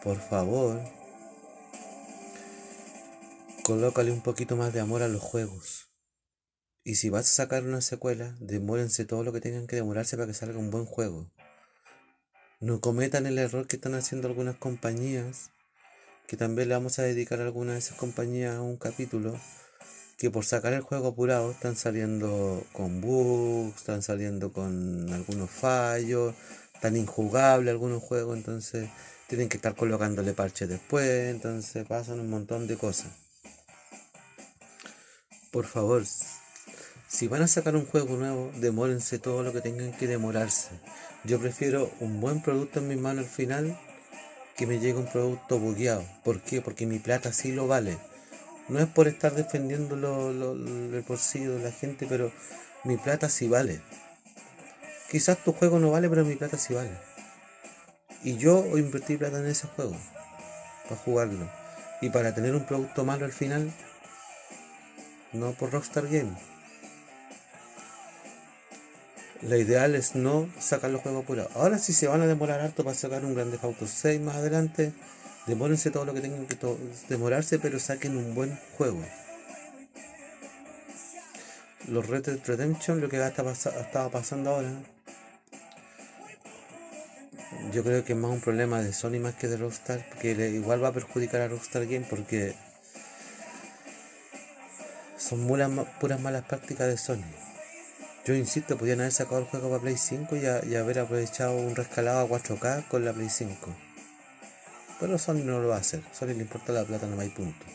por 0.03 0.21
favor, 0.21 0.81
colócale 3.63 4.11
un 4.11 4.23
poquito 4.23 4.57
más 4.57 4.73
de 4.73 4.81
amor 4.81 5.03
a 5.03 5.09
los 5.09 5.23
juegos. 5.23 5.93
Y 6.85 6.97
si 6.97 7.11
vas 7.11 7.31
a 7.31 7.35
sacar 7.35 7.63
una 7.63 7.81
secuela, 7.81 8.37
demórense 8.41 9.05
todo 9.05 9.23
lo 9.23 9.33
que 9.33 9.41
tengan 9.41 9.69
que 9.69 9.77
demorarse 9.77 10.17
para 10.17 10.27
que 10.27 10.35
salga 10.35 10.59
un 10.59 10.71
buen 10.71 10.85
juego. 10.85 11.31
No 12.63 12.81
cometan 12.81 13.27
el 13.27 13.39
error 13.39 13.67
que 13.67 13.75
están 13.75 13.95
haciendo 13.95 14.29
algunas 14.29 14.55
compañías, 14.55 15.51
que 16.29 16.37
también 16.37 16.69
le 16.69 16.75
vamos 16.75 17.01
a 17.01 17.03
dedicar 17.03 17.41
a 17.41 17.43
algunas 17.43 17.75
de 17.75 17.81
esas 17.81 17.97
compañías 17.97 18.57
un 18.61 18.77
capítulo, 18.77 19.37
que 20.17 20.31
por 20.31 20.45
sacar 20.45 20.73
el 20.73 20.81
juego 20.81 21.09
apurado 21.09 21.51
están 21.51 21.75
saliendo 21.75 22.65
con 22.73 23.01
bugs, 23.01 23.79
están 23.79 24.01
saliendo 24.03 24.53
con 24.53 25.13
algunos 25.13 25.51
fallos, 25.51 26.37
tan 26.81 26.97
injugables 26.97 27.73
algunos 27.73 28.01
juegos, 28.01 28.37
entonces 28.37 28.89
tienen 29.27 29.49
que 29.49 29.57
estar 29.57 29.75
colocándole 29.75 30.33
parches 30.33 30.69
después, 30.69 31.35
entonces 31.35 31.85
pasan 31.85 32.21
un 32.21 32.31
montón 32.31 32.69
de 32.69 32.77
cosas. 32.77 33.11
Por 35.51 35.67
favor, 35.67 36.05
Si 37.09 37.27
van 37.27 37.43
a 37.43 37.49
sacar 37.49 37.75
un 37.75 37.87
juego 37.87 38.17
nuevo, 38.17 38.53
demórense 38.61 39.19
todo 39.19 39.43
lo 39.43 39.53
que 39.53 39.61
tengan 39.61 39.91
que 39.93 40.07
demorarse. 40.07 40.71
Yo 41.25 41.39
prefiero 41.39 41.91
un 42.01 42.21
buen 42.21 42.43
producto 42.43 42.81
en 42.81 42.89
mis 42.89 42.99
manos 42.99 43.27
al 43.27 43.31
final 43.31 43.79
que 44.57 44.67
me 44.67 44.81
llegue 44.81 44.99
un 44.99 45.07
producto 45.07 45.59
bugueado. 45.59 46.05
¿Por 46.25 46.41
qué? 46.41 46.61
Porque 46.61 46.85
mi 46.85 46.99
plata 46.99 47.33
sí 47.33 47.53
lo 47.53 47.69
vale. 47.69 47.97
No 48.69 48.81
es 48.81 48.87
por 48.87 49.07
estar 49.07 49.33
defendiendo 49.35 49.95
lo, 49.95 50.33
lo, 50.33 50.53
el 50.53 51.05
bolsillo 51.07 51.57
de 51.57 51.65
la 51.65 51.71
gente, 51.71 52.07
pero 52.09 52.33
mi 52.83 52.97
plata 52.97 53.29
sí 53.29 53.49
vale. 53.49 53.81
Quizás 55.11 55.39
tu 55.45 55.53
juego 55.53 55.79
no 55.79 55.93
vale, 55.93 56.09
pero 56.09 56.25
mi 56.25 56.35
plata 56.35 56.59
sí 56.59 56.75
vale. 56.75 56.91
Y 58.25 58.37
yo 58.37 58.77
invertí 58.77 59.17
plata 59.17 59.39
en 59.39 59.47
ese 59.47 59.69
juego. 59.69 59.97
Para 60.89 61.01
jugarlo. 61.03 61.49
Y 62.01 62.11
para 62.11 62.35
tener 62.35 62.55
un 62.57 62.65
producto 62.67 63.05
malo 63.05 63.25
al 63.25 63.33
final. 63.33 63.73
No 65.33 65.53
por 65.53 65.71
Rockstar 65.71 66.09
Game. 66.09 66.33
La 69.43 69.57
ideal 69.57 69.97
es 69.97 70.15
no 70.15 70.49
sacar 70.61 70.91
los 70.91 71.03
juegos 71.03 71.25
apurados. 71.25 71.51
Ahora 71.57 71.79
si 71.79 71.93
se 71.93 72.07
van 72.07 72.23
a 72.23 72.27
demorar 72.27 72.61
harto 72.61 72.85
para 72.85 72.95
sacar 72.95 73.25
un 73.25 73.35
Grande 73.35 73.59
Auto 73.61 73.89
6 73.89 74.21
más 74.21 74.37
adelante, 74.37 74.93
demórense 75.49 75.91
todo 75.91 76.05
lo 76.05 76.15
que 76.15 76.21
tengan 76.21 76.47
que 76.47 76.57
demorarse, 77.09 77.59
pero 77.59 77.81
saquen 77.81 78.17
un 78.17 78.35
buen 78.37 78.57
juego. 78.79 79.03
Los 81.89 82.07
Red 82.07 82.25
Dead 82.27 82.39
Redemption, 82.47 83.01
lo 83.01 83.09
que 83.09 83.21
estaba 83.21 84.11
pasando 84.11 84.51
ahora, 84.51 84.71
yo 87.73 87.83
creo 87.83 88.05
que 88.05 88.13
es 88.13 88.19
más 88.19 88.31
un 88.31 88.41
problema 88.41 88.81
de 88.81 88.93
Sony 88.93 89.19
más 89.19 89.35
que 89.35 89.49
de 89.49 89.57
Rockstar, 89.57 90.09
que 90.21 90.31
igual 90.51 90.85
va 90.85 90.89
a 90.89 90.93
perjudicar 90.93 91.41
a 91.41 91.49
Rockstar 91.49 91.87
Game 91.87 92.07
porque 92.09 92.55
son 95.17 95.49
puras 95.49 96.21
malas 96.21 96.45
prácticas 96.45 96.87
de 96.87 96.97
Sony. 96.97 97.25
Yo 98.25 98.37
insisto, 98.37 98.79
podían 98.79 99.01
haber 99.01 99.11
sacado 99.11 99.41
el 99.41 99.47
juego 99.47 99.69
para 99.69 99.83
Play 99.83 99.97
5 99.97 100.37
y, 100.37 100.77
haber 100.77 101.01
aprovechado 101.01 101.57
un 101.57 101.75
rescalado 101.75 102.21
a 102.21 102.29
4K 102.29 102.87
con 102.87 103.05
la 103.05 103.13
Play 103.13 103.29
5. 103.29 103.57
Pero 105.01 105.19
Sony 105.19 105.43
no 105.45 105.59
lo 105.59 105.69
va 105.69 105.77
a 105.77 105.81
hacer. 105.81 106.03
Sony 106.13 106.29
le 106.29 106.43
importa 106.43 106.73
la 106.73 106.85
plata, 106.85 107.09
no 107.09 107.21
hay 107.21 107.31
punto. 107.31 107.67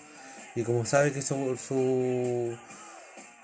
Y 0.55 0.63
como 0.63 0.85
sabe 0.85 1.11
que 1.11 1.21
su, 1.21 1.57
su, 1.57 2.55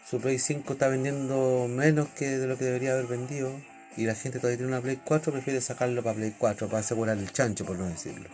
su 0.10 0.22
Play 0.22 0.40
5 0.40 0.74
está 0.74 0.88
vendiendo 0.88 1.68
menos 1.68 2.08
que 2.16 2.38
de 2.38 2.48
lo 2.48 2.58
que 2.58 2.66
debería 2.66 2.94
haber 2.94 3.08
vendido, 3.08 3.52
y 3.98 4.06
la 4.06 4.16
gente 4.16 4.40
todavía 4.40 4.58
tiene 4.58 4.72
una 4.72 4.82
Play 4.82 5.02
4, 5.04 5.34
prefiere 5.34 5.60
sacarlo 5.60 6.02
para 6.04 6.16
Play 6.16 6.34
4, 6.38 6.68
para 6.68 6.80
asegurar 6.80 7.18
el 7.18 7.34
chancho, 7.34 7.66
por 7.66 7.78
no 7.78 7.86
decirlo. 7.86 8.30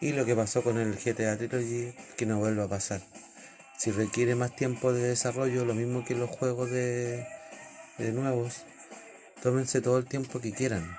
Y 0.00 0.12
lo 0.12 0.24
que 0.24 0.36
pasó 0.36 0.62
con 0.62 0.78
el 0.78 0.94
GTA 0.94 1.36
Trilogy, 1.36 1.92
que 2.16 2.24
no 2.24 2.38
vuelva 2.38 2.64
a 2.64 2.68
pasar 2.68 3.00
si 3.78 3.92
requiere 3.92 4.34
más 4.34 4.56
tiempo 4.56 4.92
de 4.92 5.02
desarrollo, 5.02 5.64
lo 5.64 5.72
mismo 5.72 6.04
que 6.04 6.16
los 6.16 6.28
juegos 6.28 6.68
de, 6.68 7.24
nuevos, 7.98 8.64
tómense 9.40 9.80
todo 9.80 9.98
el 9.98 10.04
tiempo 10.04 10.40
que 10.40 10.52
quieran. 10.52 10.98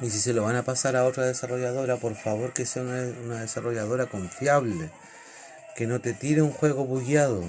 Y 0.00 0.08
si 0.10 0.20
se 0.20 0.32
lo 0.32 0.44
van 0.44 0.54
a 0.54 0.62
pasar 0.62 0.94
a 0.94 1.04
otra 1.04 1.24
desarrolladora, 1.24 1.96
por 1.96 2.14
favor 2.14 2.52
que 2.52 2.64
sea 2.64 2.82
una, 2.82 3.40
desarrolladora 3.40 4.06
confiable. 4.06 4.90
Que 5.74 5.88
no 5.88 6.00
te 6.00 6.12
tire 6.12 6.42
un 6.42 6.52
juego 6.52 6.86
bugueado. 6.86 7.42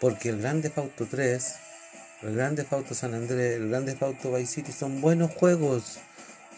Porque 0.00 0.28
el 0.28 0.40
Grande 0.40 0.70
Auto 0.76 1.06
3, 1.10 1.54
el 2.22 2.36
Grande 2.36 2.66
Auto 2.70 2.94
San 2.94 3.14
Andrés, 3.14 3.56
el 3.56 3.70
Grande 3.70 3.96
Auto 4.00 4.32
Vice 4.32 4.56
City 4.56 4.72
son 4.72 5.00
buenos 5.00 5.32
juegos. 5.32 5.98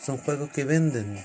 Son 0.05 0.19
juegos 0.19 0.51
que 0.51 0.65
venden. 0.65 1.25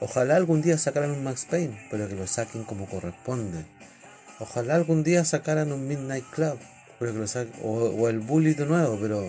Ojalá 0.00 0.36
algún 0.36 0.62
día 0.62 0.78
sacaran 0.78 1.10
un 1.10 1.24
Max 1.24 1.46
Payne, 1.50 1.88
pero 1.90 2.08
que 2.08 2.14
lo 2.14 2.26
saquen 2.26 2.64
como 2.64 2.86
corresponde. 2.86 3.66
Ojalá 4.38 4.76
algún 4.76 5.02
día 5.02 5.24
sacaran 5.24 5.72
un 5.72 5.88
Midnight 5.88 6.24
Club, 6.30 6.58
pero 6.98 7.12
que 7.12 7.18
lo 7.18 7.26
saquen, 7.26 7.52
o, 7.62 8.08
el 8.08 8.20
Bully 8.20 8.54
de 8.54 8.66
nuevo, 8.66 8.96
pero... 9.00 9.24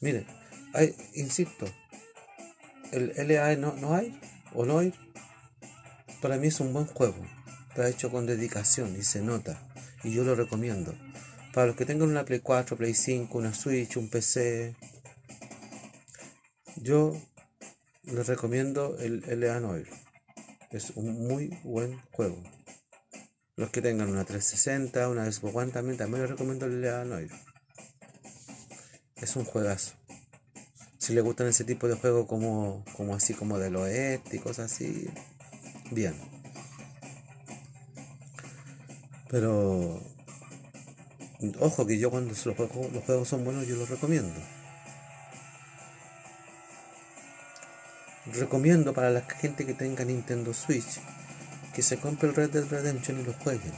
Mire, 0.00 0.26
hay, 0.74 0.94
insisto, 1.14 1.66
el 2.92 3.14
LA 3.16 3.56
no, 3.56 3.74
no 3.76 3.94
hay, 3.94 4.20
o 4.52 4.66
no 4.66 4.78
hay. 4.78 4.92
Para 6.20 6.36
mí 6.36 6.48
es 6.48 6.60
un 6.60 6.72
buen 6.72 6.86
juego. 6.86 7.16
Está 7.70 7.88
hecho 7.88 8.10
con 8.10 8.26
dedicación 8.26 8.94
y 8.96 9.02
se 9.02 9.22
nota. 9.22 9.60
Y 10.02 10.12
yo 10.12 10.24
lo 10.24 10.34
recomiendo. 10.34 10.94
Para 11.54 11.68
los 11.68 11.76
que 11.76 11.86
tengan 11.86 12.10
una 12.10 12.24
Play 12.24 12.40
4, 12.40 12.76
Play 12.76 12.94
5, 12.94 13.38
una 13.38 13.54
Switch, 13.54 13.96
un 13.96 14.10
PC. 14.10 14.76
Yo 16.76 17.16
les 18.06 18.26
recomiendo 18.26 18.96
el 18.98 19.22
LA. 19.40 19.82
Es 20.70 20.90
un 20.96 21.26
muy 21.26 21.56
buen 21.62 22.00
juego. 22.12 22.42
Los 23.56 23.70
que 23.70 23.80
tengan 23.80 24.08
una 24.08 24.24
360, 24.24 25.08
una 25.08 25.30
Xbox 25.30 25.54
One 25.54 25.72
también, 25.72 25.96
también 25.96 26.22
les 26.22 26.30
recomiendo 26.30 26.66
el 26.66 26.82
LA. 26.82 27.26
Es 29.16 29.36
un 29.36 29.44
juegazo. 29.44 29.94
Si 30.98 31.12
les 31.12 31.22
gustan 31.22 31.46
ese 31.46 31.64
tipo 31.64 31.86
de 31.86 31.94
juegos 31.94 32.26
como, 32.26 32.84
como 32.96 33.14
así 33.14 33.34
como 33.34 33.58
del 33.58 33.76
oeste 33.76 34.36
y 34.36 34.38
cosas 34.40 34.72
así, 34.72 35.08
bien. 35.90 36.14
Pero 39.28 40.00
ojo 41.60 41.86
que 41.86 41.98
yo 41.98 42.10
cuando 42.10 42.30
los 42.30 42.56
juegos, 42.56 42.92
los 42.92 43.04
juegos 43.04 43.28
son 43.28 43.44
buenos 43.44 43.66
yo 43.66 43.76
los 43.76 43.88
recomiendo. 43.88 44.32
Recomiendo 48.38 48.92
para 48.92 49.10
la 49.10 49.22
gente 49.22 49.66
que 49.66 49.74
tenga 49.74 50.04
Nintendo 50.04 50.52
Switch 50.52 51.00
que 51.74 51.82
se 51.82 51.98
compre 51.98 52.28
el 52.28 52.34
Red 52.34 52.50
Dead 52.50 52.68
Redemption 52.68 53.20
y 53.20 53.24
lo 53.24 53.32
jueguen. 53.32 53.72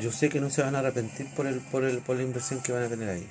Yo 0.00 0.12
sé 0.12 0.28
que 0.28 0.40
no 0.40 0.50
se 0.50 0.62
van 0.62 0.74
a 0.76 0.80
arrepentir 0.80 1.26
por 1.34 1.46
el, 1.46 1.60
por 1.60 1.84
el, 1.84 1.98
por 1.98 2.16
la 2.16 2.22
inversión 2.22 2.60
que 2.60 2.72
van 2.72 2.82
a 2.82 2.88
tener 2.88 3.08
ahí. 3.08 3.26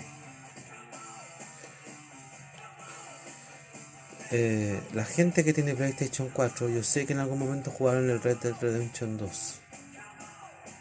Eh, 4.32 4.80
la 4.94 5.04
gente 5.04 5.44
que 5.44 5.54
tiene 5.54 5.76
PlayStation 5.76 6.30
4, 6.34 6.70
yo 6.70 6.84
sé 6.84 7.06
que 7.06 7.14
en 7.14 7.20
algún 7.20 7.40
momento 7.40 7.70
jugaron 7.70 8.10
el 8.10 8.22
Red 8.22 8.38
Dead 8.38 8.56
Redemption 8.60 9.18
2. 9.18 9.56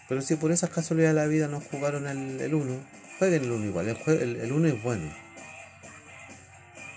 Pero 0.08 0.22
si 0.22 0.36
por 0.36 0.52
esas 0.52 0.70
casualidades 0.70 1.16
de 1.16 1.20
la 1.20 1.26
vida 1.26 1.48
no 1.48 1.60
jugaron 1.60 2.06
el, 2.06 2.40
el 2.40 2.54
1, 2.54 2.74
jueguen 3.18 3.44
el 3.44 3.50
1 3.50 3.66
igual. 3.66 3.96
El, 4.06 4.36
el 4.36 4.52
1 4.52 4.68
es 4.68 4.82
bueno. 4.82 5.29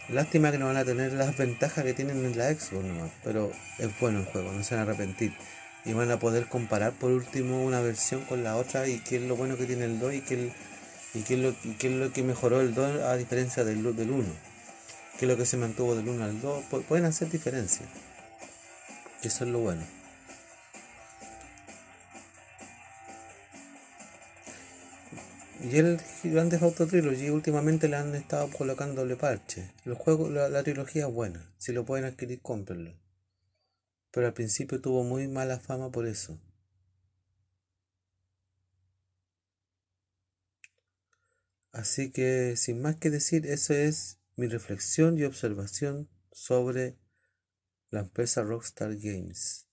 Lástima 0.09 0.51
que 0.51 0.57
no 0.57 0.65
van 0.65 0.77
a 0.77 0.83
tener 0.83 1.13
las 1.13 1.37
ventajas 1.37 1.83
que 1.83 1.93
tienen 1.93 2.25
en 2.25 2.37
la 2.37 2.53
Xbox 2.53 2.85
pero 3.23 3.51
es 3.79 3.99
bueno 3.99 4.19
el 4.19 4.25
juego, 4.25 4.51
no 4.51 4.63
se 4.63 4.75
van 4.75 4.81
a 4.81 4.89
arrepentir. 4.89 5.33
Y 5.85 5.93
van 5.93 6.11
a 6.11 6.19
poder 6.19 6.47
comparar 6.47 6.93
por 6.93 7.11
último 7.11 7.63
una 7.63 7.81
versión 7.81 8.21
con 8.25 8.43
la 8.43 8.55
otra 8.55 8.87
y 8.87 8.99
qué 8.99 9.17
es 9.17 9.21
lo 9.23 9.35
bueno 9.35 9.57
que 9.57 9.65
tiene 9.65 9.85
el 9.85 9.99
2 9.99 10.13
y 10.13 10.21
qué, 10.21 10.51
es, 11.13 11.89
lo, 11.91 12.11
que 12.13 12.23
mejoró 12.23 12.61
el 12.61 12.73
2 12.73 13.01
a 13.01 13.15
diferencia 13.17 13.63
del, 13.63 13.95
del 13.95 14.11
1. 14.11 14.25
Qué 15.19 15.25
es 15.25 15.31
lo 15.31 15.37
que 15.37 15.45
se 15.45 15.57
mantuvo 15.57 15.95
del 15.95 16.07
1 16.07 16.23
al 16.23 16.41
2. 16.41 16.63
Pueden 16.87 17.05
hacer 17.05 17.29
diferencias. 17.29 17.87
Y 19.21 19.27
eso 19.27 19.43
es 19.45 19.49
lo 19.49 19.59
bueno. 19.59 19.83
Y 25.63 25.77
el 25.77 25.97
Grandes 26.25 26.61
Auto 26.61 26.85
Trilogy 26.87 27.29
últimamente 27.29 27.87
le 27.87 27.95
han 27.95 28.13
estado 28.15 28.49
colocándole 28.49 29.15
parche. 29.15 29.73
El 29.85 29.93
juego, 29.93 30.29
la, 30.29 30.61
trilogía 30.61 31.07
es 31.07 31.13
buena. 31.13 31.49
Si 31.57 31.71
lo 31.71 31.85
pueden 31.85 32.03
adquirir, 32.03 32.41
cómprenlo. 32.41 32.99
Pero 34.11 34.27
al 34.27 34.33
principio 34.33 34.81
tuvo 34.81 35.05
muy 35.05 35.29
mala 35.29 35.61
fama 35.61 35.89
por 35.89 36.05
eso. 36.05 36.37
Así 41.71 42.11
que, 42.11 42.57
sin 42.57 42.81
más 42.81 42.97
que 42.97 43.09
decir, 43.09 43.47
eso 43.47 43.73
es 43.73 44.19
mi 44.35 44.47
reflexión 44.47 45.17
y 45.17 45.23
observación 45.23 46.09
sobre 46.33 46.97
la 47.89 48.01
empresa 48.01 48.43
Rockstar 48.43 48.97
Games. 48.97 49.65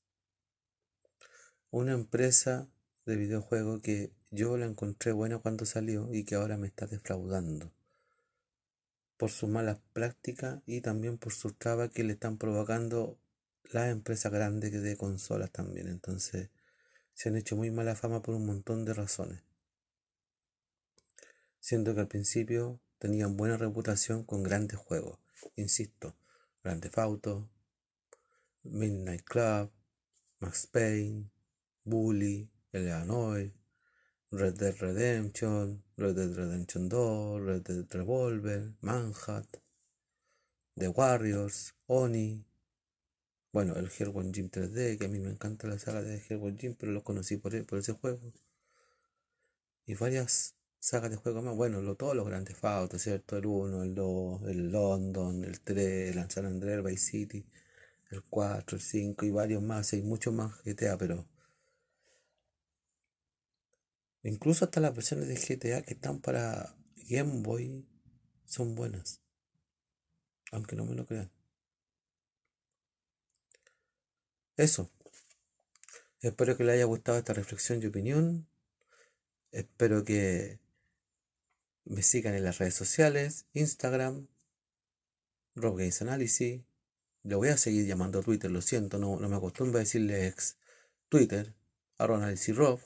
Una 1.70 1.92
empresa 1.92 2.70
de 3.06 3.16
videojuego 3.16 3.80
que 3.82 4.12
yo 4.30 4.56
la 4.56 4.66
encontré 4.66 5.12
buena 5.12 5.38
cuando 5.38 5.66
salió 5.66 6.12
y 6.12 6.24
que 6.24 6.36
ahora 6.36 6.56
me 6.56 6.68
está 6.68 6.86
defraudando 6.86 7.72
por 9.16 9.30
sus 9.30 9.50
malas 9.50 9.78
prácticas 9.92 10.62
y 10.66 10.80
también 10.80 11.18
por 11.18 11.32
sus 11.32 11.58
trabas 11.58 11.90
que 11.90 12.04
le 12.04 12.14
están 12.14 12.38
provocando 12.38 13.18
las 13.64 13.90
empresas 13.90 14.32
grandes 14.32 14.72
de 14.72 14.96
consolas 14.96 15.50
también. 15.50 15.88
Entonces 15.88 16.48
se 17.12 17.28
han 17.28 17.36
hecho 17.36 17.56
muy 17.56 17.70
mala 17.70 17.94
fama 17.94 18.22
por 18.22 18.34
un 18.34 18.46
montón 18.46 18.84
de 18.84 18.94
razones. 18.94 19.42
Siendo 21.58 21.94
que 21.94 22.00
al 22.00 22.08
principio 22.08 22.80
tenían 22.98 23.36
buena 23.36 23.58
reputación 23.58 24.24
con 24.24 24.42
grandes 24.42 24.78
juegos. 24.78 25.18
Insisto, 25.56 26.16
Grand 26.64 26.90
Auto, 26.96 27.50
Midnight 28.62 29.24
Club, 29.24 29.70
Max 30.38 30.66
Payne, 30.66 31.30
Bully, 31.84 32.50
Eleanor, 32.72 33.52
Red 34.32 34.58
Dead 34.58 34.76
Redemption, 34.78 35.82
Red 35.96 36.14
Dead 36.14 36.32
Redemption 36.36 36.88
2, 36.88 37.40
Red 37.40 37.62
Dead 37.62 37.86
Revolver, 37.92 38.74
Manhunt. 38.80 39.56
The 40.76 40.88
Warriors, 40.88 41.74
Oni. 41.88 42.44
Bueno, 43.52 43.74
el 43.74 43.90
Hellboy 43.90 44.30
Gym 44.30 44.48
3D, 44.48 44.98
que 44.98 45.06
a 45.06 45.08
mí 45.08 45.18
me 45.18 45.30
encanta 45.30 45.66
la 45.66 45.80
saga 45.80 46.02
de 46.02 46.22
Hellboy 46.28 46.56
Gym, 46.56 46.76
pero 46.76 46.92
lo 46.92 47.02
conocí 47.02 47.38
por, 47.38 47.56
e, 47.56 47.64
por 47.64 47.80
ese 47.80 47.92
juego. 47.92 48.32
Y 49.84 49.94
varias 49.94 50.54
sagas 50.78 51.10
de 51.10 51.16
juegos 51.16 51.42
más. 51.42 51.56
Bueno, 51.56 51.82
lo, 51.82 51.96
todos 51.96 52.14
los 52.14 52.24
grandes 52.24 52.56
Fautos, 52.56 53.02
¿cierto? 53.02 53.36
El 53.36 53.46
1, 53.46 53.82
el 53.82 53.94
2, 53.96 54.42
el 54.48 54.70
London, 54.70 55.44
el 55.44 55.60
3, 55.60 56.16
el 56.16 56.30
San 56.30 56.46
Andreas, 56.46 56.78
el 56.78 56.84
Vice 56.84 57.10
City, 57.10 57.46
el 58.10 58.22
4, 58.22 58.76
el 58.76 58.82
5 58.82 59.26
y 59.26 59.30
varios 59.32 59.62
más. 59.62 59.92
Hay 59.92 60.02
muchos 60.02 60.32
más 60.32 60.62
GTA, 60.64 60.96
pero. 60.96 61.26
Incluso 64.22 64.64
hasta 64.64 64.80
las 64.80 64.94
versiones 64.94 65.28
de 65.28 65.34
GTA 65.34 65.82
que 65.82 65.94
están 65.94 66.20
para 66.20 66.76
Game 67.08 67.42
Boy 67.42 67.86
son 68.44 68.74
buenas. 68.74 69.20
Aunque 70.52 70.76
no 70.76 70.84
me 70.84 70.94
lo 70.94 71.06
crean. 71.06 71.30
Eso. 74.56 74.90
Espero 76.20 76.56
que 76.56 76.64
les 76.64 76.74
haya 76.74 76.84
gustado 76.84 77.18
esta 77.18 77.32
reflexión 77.32 77.82
y 77.82 77.86
opinión. 77.86 78.46
Espero 79.52 80.04
que 80.04 80.60
me 81.84 82.02
sigan 82.02 82.34
en 82.34 82.44
las 82.44 82.58
redes 82.58 82.74
sociales, 82.74 83.46
Instagram, 83.54 84.28
Rob 85.54 85.78
Games 85.78 86.02
Analysis. 86.02 86.62
Le 87.22 87.34
voy 87.34 87.48
a 87.48 87.56
seguir 87.56 87.86
llamando 87.86 88.22
Twitter, 88.22 88.50
lo 88.50 88.60
siento, 88.60 88.98
no, 88.98 89.16
me 89.16 89.36
acostumbro 89.36 89.78
a 89.78 89.80
decirle 89.80 90.26
ex 90.26 90.58
Twitter, 91.08 91.54
arroba 91.98 92.32
Rob. 92.54 92.80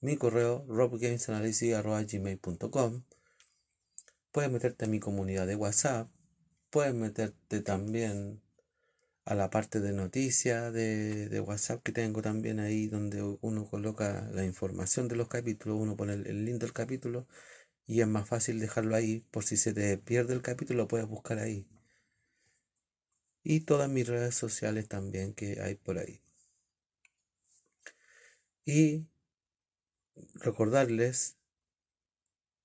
Mi 0.00 0.16
correo, 0.16 0.64
robgamesanalysis.gmail.com. 0.68 3.02
Puedes 4.30 4.50
meterte 4.50 4.84
a 4.84 4.88
mi 4.88 5.00
comunidad 5.00 5.46
de 5.46 5.56
WhatsApp. 5.56 6.08
Puedes 6.70 6.94
meterte 6.94 7.60
también 7.60 8.40
a 9.26 9.34
la 9.34 9.50
parte 9.50 9.80
de 9.80 9.92
noticias 9.92 10.72
de, 10.72 11.40
WhatsApp 11.40 11.82
que 11.82 11.92
tengo 11.92 12.22
también 12.22 12.60
ahí 12.60 12.86
donde 12.86 13.22
uno 13.40 13.66
coloca 13.66 14.28
la 14.32 14.44
información 14.44 15.08
de 15.08 15.16
los 15.16 15.28
capítulos, 15.28 15.78
uno 15.80 15.96
pone 15.96 16.14
el, 16.14 16.44
link 16.44 16.60
del 16.60 16.72
capítulo 16.72 17.26
y 17.86 18.00
es 18.02 18.06
más 18.06 18.28
fácil 18.28 18.60
dejarlo 18.60 18.96
ahí 18.96 19.24
por 19.32 19.44
si 19.44 19.56
se 19.56 19.74
te 19.74 19.98
pierde 19.98 20.34
el 20.34 20.42
capítulo 20.42 20.84
lo 20.84 20.88
puedes 20.88 21.08
buscar 21.08 21.40
ahí. 21.40 21.66
Y 23.42 23.60
todas 23.60 23.88
mis 23.90 24.06
redes 24.06 24.34
sociales 24.34 24.88
también 24.88 25.34
que 25.34 25.60
hay 25.60 25.74
por 25.76 25.98
ahí. 25.98 26.20
Y 28.64 29.06
recordarles 30.34 31.36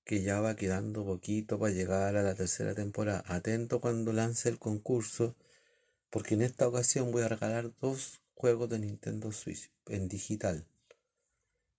que 0.04 0.22
ya 0.22 0.40
va 0.40 0.56
quedando 0.56 1.04
poquito 1.04 1.58
para 1.58 1.72
llegar 1.72 2.16
a 2.16 2.22
la 2.22 2.34
tercera 2.34 2.74
temporada. 2.74 3.24
Atento 3.26 3.80
cuando 3.80 4.12
lance 4.12 4.48
el 4.48 4.58
concurso 4.58 5.36
porque 6.10 6.34
en 6.34 6.42
esta 6.42 6.68
ocasión 6.68 7.10
voy 7.10 7.22
a 7.22 7.28
regalar 7.28 7.72
dos 7.80 8.20
juegos 8.34 8.68
de 8.68 8.78
Nintendo 8.78 9.32
Switch 9.32 9.70
en 9.86 10.08
digital. 10.08 10.66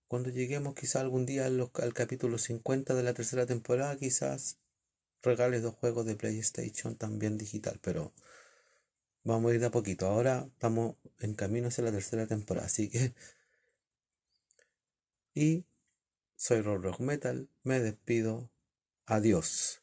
Cuando 0.08 0.30
lleguemos 0.30 0.74
quizás 0.74 1.02
algún 1.02 1.26
día 1.26 1.46
al, 1.46 1.70
capítulo 1.94 2.38
50 2.38 2.94
de 2.94 3.02
la 3.02 3.14
tercera 3.14 3.46
temporada, 3.46 3.96
quizás 3.96 4.58
regales 5.22 5.62
dos 5.62 5.74
juegos 5.74 6.04
de 6.06 6.16
PlayStation 6.16 6.96
también 6.96 7.38
digital, 7.38 7.78
pero 7.80 8.12
vamos 9.22 9.52
a 9.52 9.54
ir 9.54 9.60
de 9.60 9.66
a 9.66 9.70
poquito. 9.70 10.06
Ahora 10.06 10.48
estamos 10.52 10.96
en 11.20 11.34
camino 11.34 11.68
hacia 11.68 11.84
la 11.84 11.92
tercera 11.92 12.26
temporada, 12.26 12.66
así 12.66 12.88
que... 12.88 13.14
Y 15.34 15.66
soy 16.36 16.62
Rob 16.62 16.82
Rock 16.82 17.00
Metal. 17.00 17.48
Me 17.64 17.80
despido. 17.80 18.50
Adiós. 19.06 19.82